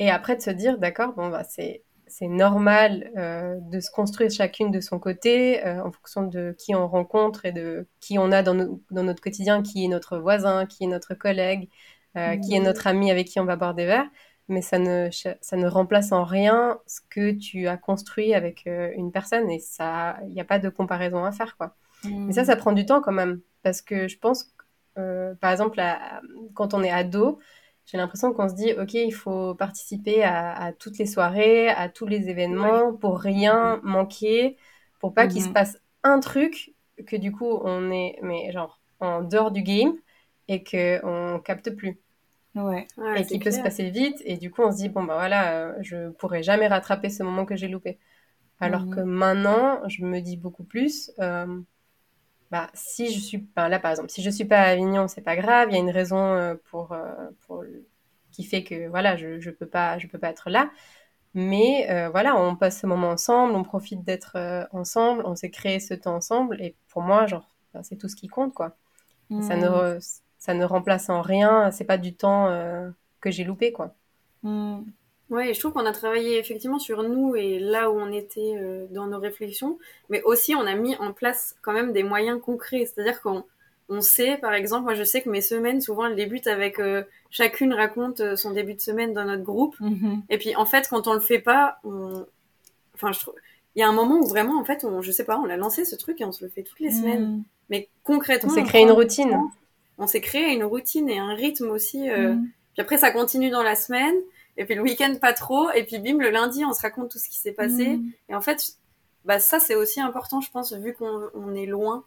[0.00, 4.30] Et après de se dire, d'accord, bon bah c'est c'est normal euh, de se construire
[4.32, 8.32] chacune de son côté euh, en fonction de qui on rencontre et de qui on
[8.32, 11.68] a dans, no- dans notre quotidien, qui est notre voisin, qui est notre collègue,
[12.18, 14.08] euh, qui est notre ami avec qui on va boire des verres.
[14.48, 19.12] Mais ça ne, ça ne remplace en rien ce que tu as construit avec une
[19.12, 21.76] personne et ça, il n'y a pas de comparaison à faire quoi.
[22.26, 23.40] Mais ça, ça prend du temps quand même.
[23.62, 26.20] Parce que je pense, que, euh, par exemple, à-
[26.54, 27.38] quand on est ado,
[27.86, 31.88] j'ai l'impression qu'on se dit, OK, il faut participer à, à toutes les soirées, à
[31.88, 34.56] tous les événements, pour rien manquer,
[35.00, 35.52] pour pas qu'il se Mhm.
[35.52, 36.74] passe un truc
[37.06, 39.94] que du coup, on est, mais genre, en dehors du game
[40.48, 42.00] et qu'on capte plus.
[42.54, 42.88] Ouais.
[42.96, 44.20] Ouais, et qui peut se passer vite.
[44.24, 47.22] Et du coup, on se dit, bon, bah voilà, euh, je pourrai jamais rattraper ce
[47.22, 47.98] moment que j'ai loupé.
[48.60, 51.12] Alors que maintenant, je me dis beaucoup plus,
[52.50, 55.22] bah, si je suis, pas là par exemple, si je suis pas à Avignon, c'est
[55.22, 56.96] pas grave, il y a une raison pour,
[57.46, 57.64] pour
[58.32, 60.70] qui fait que voilà, je, je peux pas, je peux pas être là.
[61.36, 65.50] Mais euh, voilà, on passe ce moment ensemble, on profite d'être euh, ensemble, on s'est
[65.50, 66.60] créé ce temps ensemble.
[66.62, 67.46] Et pour moi, genre,
[67.82, 68.74] c'est tout ce qui compte, quoi.
[69.42, 70.00] Ça, ne hmm.
[70.38, 72.88] ça ne remplace en rien, c'est pas du temps euh,
[73.20, 73.94] que j'ai loupé, quoi.
[74.44, 74.82] Mm.
[75.28, 78.54] Ouais, je trouve qu'on a travaillé effectivement sur nous et là où on était
[78.90, 79.76] dans nos réflexions,
[80.08, 82.86] mais aussi on a mis en place quand même des moyens concrets.
[82.86, 83.44] C'est-à-dire qu'on
[83.88, 87.04] on sait, par exemple, moi je sais que mes semaines, souvent, elles débutent avec euh,
[87.30, 89.78] chacune raconte euh, son début de semaine dans notre groupe.
[89.80, 90.22] Mhm.
[90.28, 92.26] Et puis en fait, quand on le fait pas, on...
[92.94, 93.34] enfin, je trouve,
[93.74, 95.56] il y a un moment où vraiment, en fait, on, je sais pas, on l'a
[95.56, 97.26] lancé ce truc et on se le fait toutes les semaines.
[97.26, 97.42] Mhm.
[97.70, 99.40] Mais concrètement, on s'est créé une routine.
[99.98, 102.08] On s'est créé une routine et un rythme aussi.
[102.10, 102.34] Euh...
[102.34, 102.48] Mhm.
[102.74, 104.14] Puis après, ça continue dans la semaine.
[104.56, 105.70] Et puis le week-end, pas trop.
[105.70, 108.00] Et puis bim, le lundi, on se raconte tout ce qui s'est passé.
[108.28, 108.76] Et en fait,
[109.24, 112.04] bah ça, c'est aussi important, je pense, vu qu'on est loin.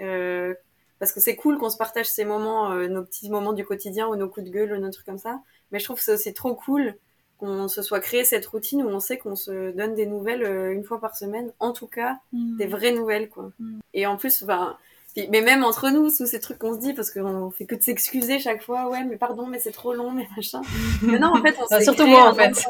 [0.00, 0.54] Euh,
[0.98, 4.08] parce que c'est cool qu'on se partage ces moments, euh, nos petits moments du quotidien
[4.08, 5.40] ou nos coups de gueule ou nos trucs comme ça.
[5.70, 6.96] Mais je trouve que c'est aussi trop cool
[7.38, 10.72] qu'on se soit créé cette routine où on sait qu'on se donne des nouvelles euh,
[10.72, 12.56] une fois par semaine, en tout cas mm.
[12.56, 13.52] des vraies nouvelles quoi.
[13.60, 13.78] Mm.
[13.94, 14.76] Et en plus, enfin,
[15.16, 17.82] mais même entre nous, sous ces trucs qu'on se dit, parce qu'on fait que de
[17.82, 20.62] s'excuser chaque fois, ouais, mais pardon, mais c'est trop long, mais machin.
[21.02, 22.52] mais non, en fait, on Surtout moi, en fait.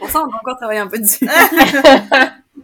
[0.00, 1.28] Pour ça, on va encore travailler un peu dessus.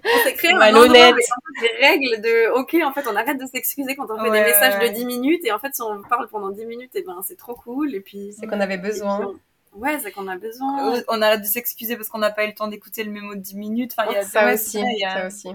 [0.05, 4.11] on s'est créé un des règles de ok en fait on arrête de s'excuser quand
[4.11, 6.65] on fait des messages de 10 minutes et en fait si on parle pendant 10
[6.67, 9.35] minutes et eh ben c'est trop cool et puis c'est qu'on avait besoin
[9.75, 12.55] ouais c'est qu'on a besoin on arrête de s'excuser parce qu'on n'a pas eu le
[12.55, 15.51] temps d'écouter le mémo de 10 minutes enfin il y a ça, aussi, ça, aussi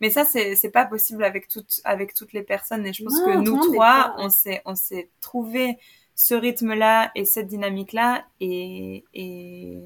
[0.00, 3.36] mais ça c'est pas possible avec toutes avec toutes les personnes et je pense que
[3.38, 5.78] nous trois on s'est on s'est trouvé
[6.14, 9.82] ce rythme là et cette dynamique là et et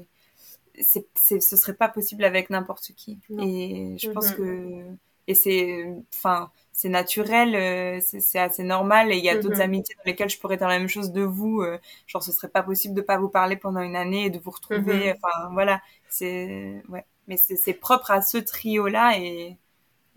[0.79, 3.19] c'est, ce serait pas possible avec n'importe qui.
[3.39, 4.37] Et je pense mhm.
[4.37, 4.85] que
[5.27, 5.85] et c'est
[6.15, 9.61] enfin c'est naturel, euh, c'est assez normal et il y a d'autres mhm.
[9.61, 11.61] amitiés dans lesquelles je pourrais dire la même chose de vous.
[11.61, 11.77] Euh,
[12.07, 14.51] genre ce serait pas possible de pas vous parler pendant une année et de vous
[14.51, 15.09] retrouver.
[15.09, 15.17] Mhm.
[15.17, 17.05] Enfin voilà, c'est ouais.
[17.31, 19.57] Mais c'est propre à ce trio là et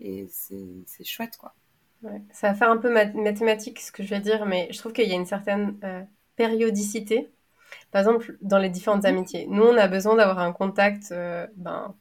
[0.01, 1.55] et c'est chouette quoi.
[2.03, 2.21] Ouais.
[2.31, 5.07] Ça va faire un peu mathématique ce que je vais dire, mais je trouve qu'il
[5.07, 6.03] y a une certaine euh,
[6.35, 7.29] périodicité
[7.91, 9.09] par exemple, dans les différentes mhm.
[9.09, 11.95] amitiés, nous, on a besoin d'avoir un contact euh, ben,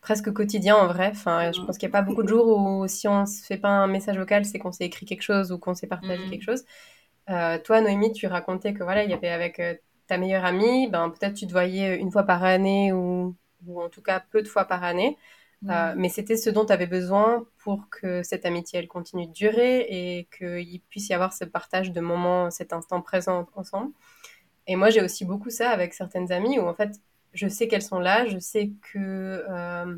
[0.00, 1.10] presque quotidien en vrai.
[1.12, 3.44] Enfin, je pense qu'il n'y a pas beaucoup de jours où si on ne se
[3.44, 6.24] fait pas un message vocal, c'est qu'on s'est écrit quelque chose ou qu'on s'est partagé
[6.24, 6.30] mhm.
[6.30, 6.64] quelque chose.
[7.30, 9.60] Euh, toi, Noémie, tu racontais que voilà, il y avait avec
[10.06, 13.36] ta meilleure amie, ben, peut-être tu te voyais une fois par année ou,
[13.66, 15.16] ou en tout cas peu de fois par année.
[15.62, 15.94] Mhm.
[15.96, 19.86] mais c'était ce dont tu avais besoin pour que cette amitié elle continue de durer
[19.88, 23.92] et qu'il puisse y avoir ce partage de moments, cet instant présent ensemble.
[24.66, 27.00] Et moi, j'ai aussi beaucoup ça avec certaines amies où en fait,
[27.32, 29.96] je sais qu'elles sont là, je sais que euh,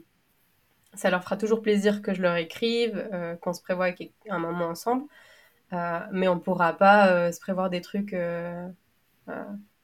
[0.95, 3.89] ça leur fera toujours plaisir que je leur écrive, euh, qu'on se prévoit
[4.31, 5.05] un moment ensemble,
[5.73, 8.15] euh, mais on ne pourra pas se prévoir des trucs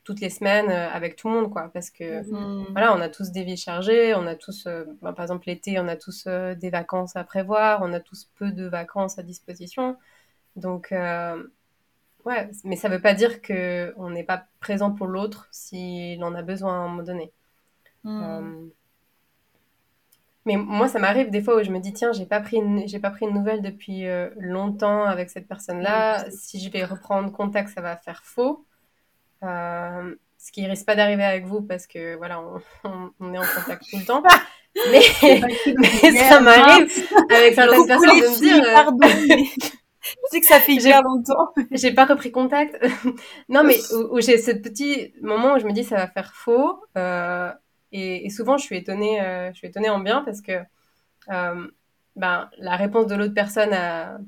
[0.05, 2.73] toutes les semaines avec tout le monde, quoi, parce que mm-hmm.
[2.73, 4.65] voilà, on a tous des vies chargées, on a tous,
[5.03, 8.51] ben, par exemple l'été, on a tous des vacances à prévoir, on a tous peu
[8.51, 9.97] de vacances à disposition,
[10.57, 10.93] donc
[12.25, 16.43] Ouais, mais ça veut pas dire qu'on n'est pas présent pour l'autre s'il en a
[16.43, 17.33] besoin à un moment donné.
[18.05, 18.67] Euh,
[20.45, 22.87] mais moi, ça m'arrive des fois où je me dis tiens, j'ai pas pris une,
[22.87, 26.31] j'ai pas pris une nouvelle depuis euh, longtemps avec cette personne-là.
[26.31, 28.67] si je vais reprendre contact, ça va faire faux.
[29.43, 32.55] Euh, ce qui risque pas d'arriver avec vous parce que voilà, on,
[33.35, 34.23] est en contact tout le temps.
[34.91, 36.89] mais, ça m'arrive
[37.31, 39.61] avec certaines personnes de me dire.
[40.01, 41.53] je sais que ça fait hyper longtemps.
[41.73, 42.79] j'ai pas repris contact.
[43.49, 43.77] non, mais
[44.11, 46.83] où, j'ai ce petit moment où je me dis ça va faire faux.
[46.97, 47.53] Euh,
[47.93, 50.53] et, souvent, je suis étonnée, euh, je suis étonnée en bien parce que
[51.31, 51.67] euh,
[52.17, 54.19] ben, la réponse de l'autre personne à,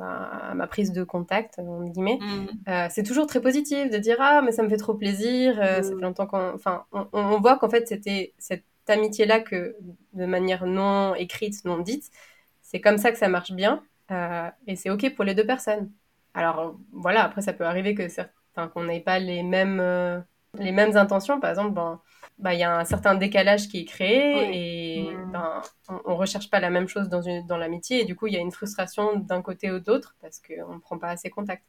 [0.00, 2.88] à, ma prise de contact, on guillemets, mm.
[2.90, 5.56] c'est toujours très positif de dire ah mais ça me fait trop plaisir.
[5.56, 5.84] Ça mm.
[5.84, 9.76] fait longtemps qu'on, enfin, on, on voit qu'en fait c'était cette amitié là que
[10.12, 12.10] de manière non écrite, non dite,
[12.62, 13.82] c'est comme ça que ça marche bien.
[14.10, 15.90] Euh, et c'est OK pour les deux personnes.
[16.34, 20.20] Alors voilà, après ça peut arriver que certains qu'on n'ait pas les mêmes, euh,
[20.58, 21.40] les mêmes intentions.
[21.40, 22.00] Par exemple, ben,
[22.38, 26.50] bah, il y a un certain décalage qui est créé et ben, on, ne recherche
[26.50, 28.52] pas la même chose dans, une, dans l'amitié et du coup il y a une
[28.52, 31.64] frustration d'un côté ou d'autre parce qu'on ne prend pas assez contact.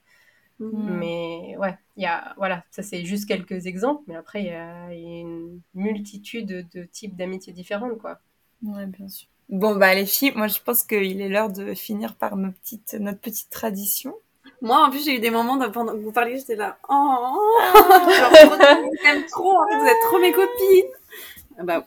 [0.59, 0.97] Mm.
[0.97, 4.49] Mais ouais, il y a, voilà, ça c'est juste quelques exemples, mais après il y,
[4.49, 8.19] a une multitude de types d'amitiés différentes, quoi.
[8.63, 9.27] Ouais, bien sûr.
[9.49, 12.95] Bon, bah les filles, moi je pense qu'il est l'heure de finir par nos petites,
[12.95, 14.15] notre petite tradition.
[14.61, 16.93] Moi, en plus, j'ai eu des moments pendant que vous parliez, j'étais là, oh,
[17.73, 20.91] genre, vous trop, en fait, vous êtes trop mes copines.
[21.57, 21.85] Ah bah,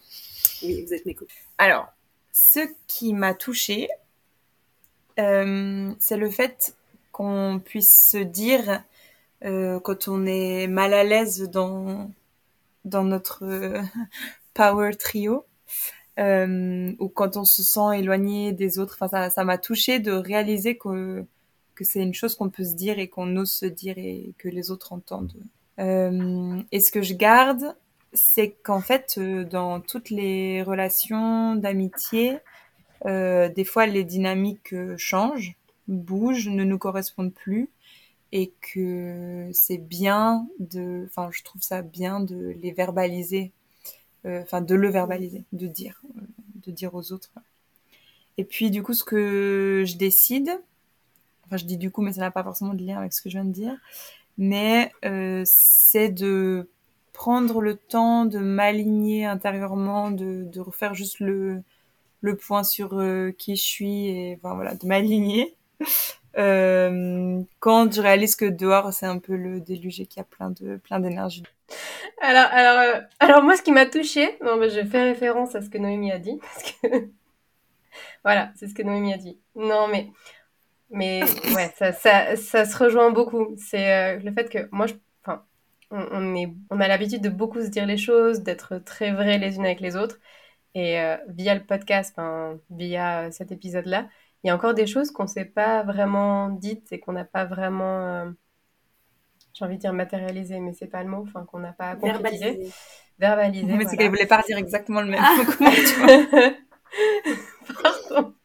[0.62, 1.36] Oui, vous êtes mes copines.
[1.58, 1.88] Alors,
[2.32, 3.88] ce qui m'a touchée,
[5.18, 6.76] euh, c'est le fait
[7.10, 8.82] qu'on puisse se dire
[9.44, 12.10] euh, quand on est mal à l'aise dans
[12.84, 13.82] dans notre euh,
[14.54, 15.44] power trio
[16.18, 18.96] ou quand on se sent éloigné des autres.
[19.00, 21.24] Enfin, ça ça m'a touché de réaliser que
[21.78, 24.48] que c'est une chose qu'on peut se dire et qu'on ose se dire et que
[24.48, 25.32] les autres entendent.
[25.78, 27.76] Euh, et ce que je garde,
[28.12, 32.38] c'est qu'en fait, euh, dans toutes les relations d'amitié,
[33.06, 35.54] euh, des fois les dynamiques changent,
[35.86, 37.70] bougent, ne nous correspondent plus,
[38.32, 43.52] et que c'est bien de, enfin, je trouve ça bien de les verbaliser,
[44.26, 46.02] enfin, de le verbaliser, de dire,
[46.66, 47.30] de dire aux autres.
[48.36, 50.60] Et puis, du coup, ce que je décide,
[51.48, 53.28] enfin, je dis du coup, mais ça n'a pas forcément de lien avec ce que
[53.28, 53.76] je viens de dire,
[54.36, 56.68] mais euh, c'est de
[57.12, 61.62] prendre le temps de m'aligner intérieurement, de, refaire juste le,
[62.20, 65.54] le point sur euh, qui je suis et voilà, de m'aligner.
[66.36, 70.24] Euh, quand je réalise que dehors c'est un peu le déluge et qu'il y a
[70.24, 71.42] plein de plein d'énergie.
[72.20, 75.78] Alors, alors, alors moi, ce qui m'a touchée, non, je fais référence à ce que
[75.78, 76.38] Noémie a dit,
[78.24, 79.38] voilà, c'est ce que Noémie a dit.
[79.56, 80.10] Non, mais
[80.90, 81.22] mais
[81.54, 83.54] ouais, ça, ça, ça se rejoint beaucoup.
[83.58, 85.44] C'est euh, le fait que moi, je, enfin,
[85.90, 89.38] on, on est, on a l'habitude de beaucoup se dire les choses, d'être très vrais
[89.38, 90.18] les unes avec les autres,
[90.74, 94.08] et euh, via le podcast, enfin, via cet épisode-là,
[94.44, 97.24] il y a encore des choses qu'on ne s'est pas vraiment dites et qu'on n'a
[97.24, 98.30] pas vraiment, euh,
[99.54, 102.60] j'ai envie de dire matérialisé, mais c'est pas le mot, enfin qu'on n'a pas Verbaliser.
[103.18, 103.76] verbalisé.
[103.76, 103.96] Mais c'est voilà.
[103.96, 106.52] qu'elle voulait pas dire exactement le même mot que moi, tu vois.
[107.82, 108.37] Pardon.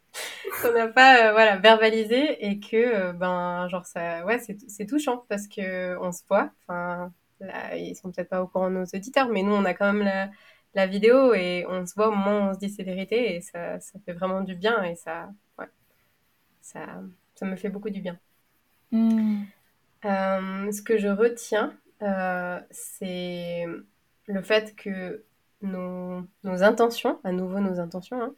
[0.64, 5.26] Qu'on n'a pas euh, voilà verbalisé et que euh, ben genre ça ouais c'est touchant
[5.30, 7.14] parce que on se voit enfin
[7.76, 10.30] ils sont peut-être pas au courant nos auditeurs mais nous on a quand même la,
[10.76, 13.42] la vidéo et on se voit au moment où on se dit ces vérités et
[13.42, 15.68] ça ça fait vraiment du bien et ça ouais
[16.62, 16.86] ça
[17.36, 18.20] ça me fait beaucoup du bien
[18.92, 19.44] Hmm.
[20.06, 23.66] euh, ce que je retiens, euh, c'est
[24.28, 25.24] le fait que
[25.62, 28.34] nos, nos intentions, à nouveau nos intentions, hein,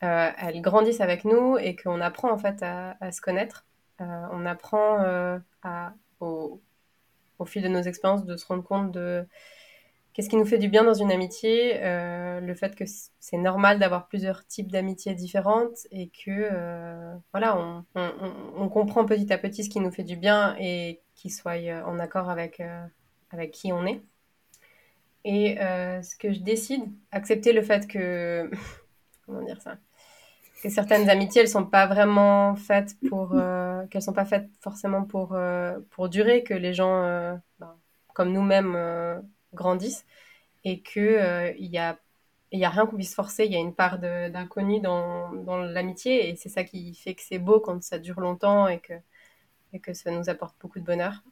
[0.00, 3.66] elles grandissent avec nous et qu'on apprend en fait à, se connaître.
[4.00, 5.38] Euh, on apprend euh,
[6.20, 6.60] au,
[7.46, 9.26] fil de nos expériences de se rendre compte de
[10.16, 12.84] qu'est-ce qui nous fait du bien dans une amitié, euh, le fait que
[13.20, 19.36] c'est normal d'avoir plusieurs types d'amitiés différentes et que euh, voilà, on, comprend petit à
[19.36, 22.86] petit ce qui nous fait du bien et qui soit euh, en accord avec, euh,
[23.30, 24.00] avec qui on est.
[25.24, 28.50] Et euh, ce que je décide, accepter le fait que,
[29.26, 29.76] comment dire ça,
[30.62, 35.04] que certaines amitiés, elles sont pas vraiment faites pour, euh, qu'elles sont pas faites forcément
[35.04, 37.76] pour, euh, pour durer, que les gens, euh, ben,
[38.14, 39.20] comme nous-mêmes, euh,
[39.54, 40.06] grandissent
[40.64, 41.98] et que il y a
[42.52, 45.58] il y a rien qu'on puisse forcer, il y a une part d'inconnu dans, dans
[45.58, 48.94] l'amitié et c'est ça qui fait que c'est beau quand ça dure longtemps et que,
[49.72, 51.24] et que ça nous apporte beaucoup de bonheur.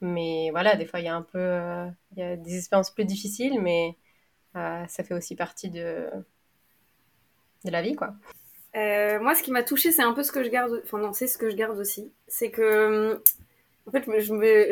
[0.00, 1.38] Mais voilà, des fois il y a un peu,
[2.12, 3.96] il y a des expériences plus difficiles, mais
[4.54, 6.10] ça fait aussi partie de,
[7.66, 8.14] de la vie, quoi.
[8.76, 10.80] Euh, moi, ce qui m'a touchée, c'est un peu ce que je garde.
[10.84, 12.10] Enfin, non, c'est ce que je garde aussi.
[12.28, 13.20] C'est que,
[13.86, 14.04] en fait,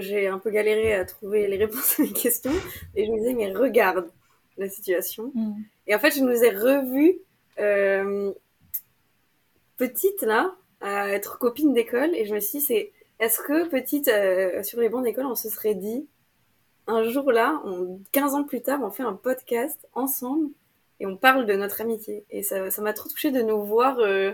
[0.01, 2.53] j'ai un peu galéré à trouver les réponses à mes questions.
[2.95, 4.11] Et je me disais, mais regarde
[4.59, 5.33] la situation.
[5.35, 5.55] Hmm.
[5.87, 7.19] Et en fait, je nous ai revus
[7.59, 8.33] euh,
[9.77, 12.15] petite là, à être copine d'école.
[12.15, 15.35] Et je me suis dit, c'est est-ce que petite euh, sur les bancs d'école, on
[15.35, 16.07] se serait dit
[16.87, 20.51] un jour là, on, 15 ans plus tard, on fait un podcast ensemble
[21.01, 22.25] et on parle de notre amitié.
[22.31, 24.33] Et ça ça m'a trop touché de nous voir euh,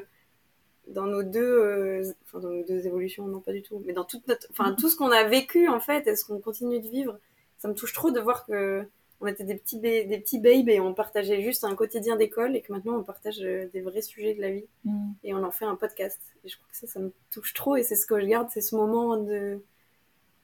[0.88, 4.04] dans nos deux, euh, enfin dans nos deux évolutions, non pas du tout, mais dans
[4.04, 6.88] toute notre, enfin tout ce qu'on a vécu en fait, et ce qu'on continue de
[6.88, 7.18] vivre.
[7.58, 8.84] Ça me touche trop de voir que
[9.22, 12.62] on était des petits des petits babes et on partageait juste un quotidien d'école et
[12.62, 15.12] que maintenant on partage euh, des vrais sujets de la vie Hmm.
[15.24, 16.18] et on en fait un podcast.
[16.42, 18.48] Et je crois que ça, ça me touche trop et c'est ce que je garde,
[18.50, 19.60] c'est ce moment de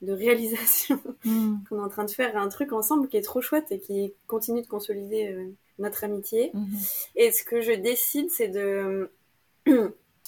[0.02, 1.56] de réalisation Hmm.
[1.68, 4.12] qu'on est en train de faire un truc ensemble qui est trop chouette et qui
[4.26, 6.50] continue de consolider euh, notre amitié.
[6.54, 6.78] Mhm.
[7.16, 9.10] Et ce que je décide, c'est de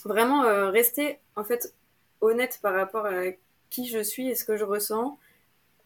[0.05, 1.75] vraiment euh, rester en fait
[2.21, 3.23] honnête par rapport à
[3.71, 5.19] qui je suis et ce que je ressens.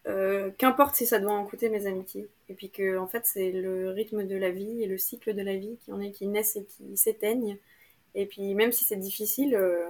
[0.08, 2.28] Euh, Qu'importe si ça doit en coûter mes amitiés.
[2.48, 5.42] Et puis que en fait c'est le rythme de la vie et le cycle de
[5.42, 7.58] la vie qui en est qui naissent et qui s'éteignent.
[8.14, 9.88] Et puis même si c'est difficile, euh,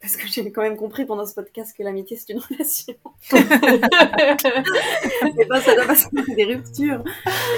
[0.00, 2.94] parce que j'ai quand même compris pendant ce podcast que l'amitié c'est une relation.
[5.38, 7.02] et ben ça doit passer par des ruptures.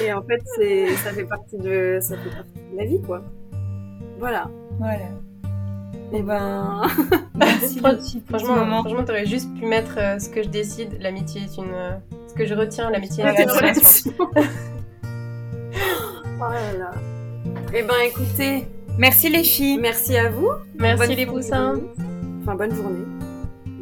[0.04, 3.22] Et en fait c'est ça fait partie de ça fait partie de la vie quoi.
[4.18, 4.50] Voilà.
[4.78, 5.08] Voilà.
[6.12, 6.82] Et ben
[7.34, 7.80] Merci.
[8.28, 10.96] Franchement, t'aurais juste pu mettre euh, ce que je décide.
[11.00, 11.72] L'amitié est une.
[11.72, 11.96] euh,
[12.28, 14.12] ce que je retiens, l'amitié est une relation.
[14.26, 14.34] oh
[16.40, 16.90] là là.
[17.74, 18.66] Eh ben écoutez,
[18.96, 19.78] Merci les filles.
[19.78, 20.50] merci à vous.
[20.74, 21.82] Merci Bonne les journée.
[22.48, 23.04] Enfin, bonne journée.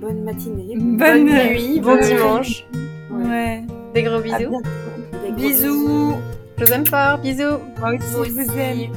[0.00, 0.74] Bonne matinée.
[0.76, 1.78] Bonne nuit.
[1.78, 2.64] Bon dimanche.
[3.12, 3.62] Ouais.
[3.94, 4.38] Des gros bisous.
[4.38, 6.14] Des gros Bisous.
[6.58, 7.18] Je vous aime fort.
[7.18, 7.58] Bisous.
[7.78, 8.58] Moi aussi, Moi vous aussi.
[8.58, 8.90] aime.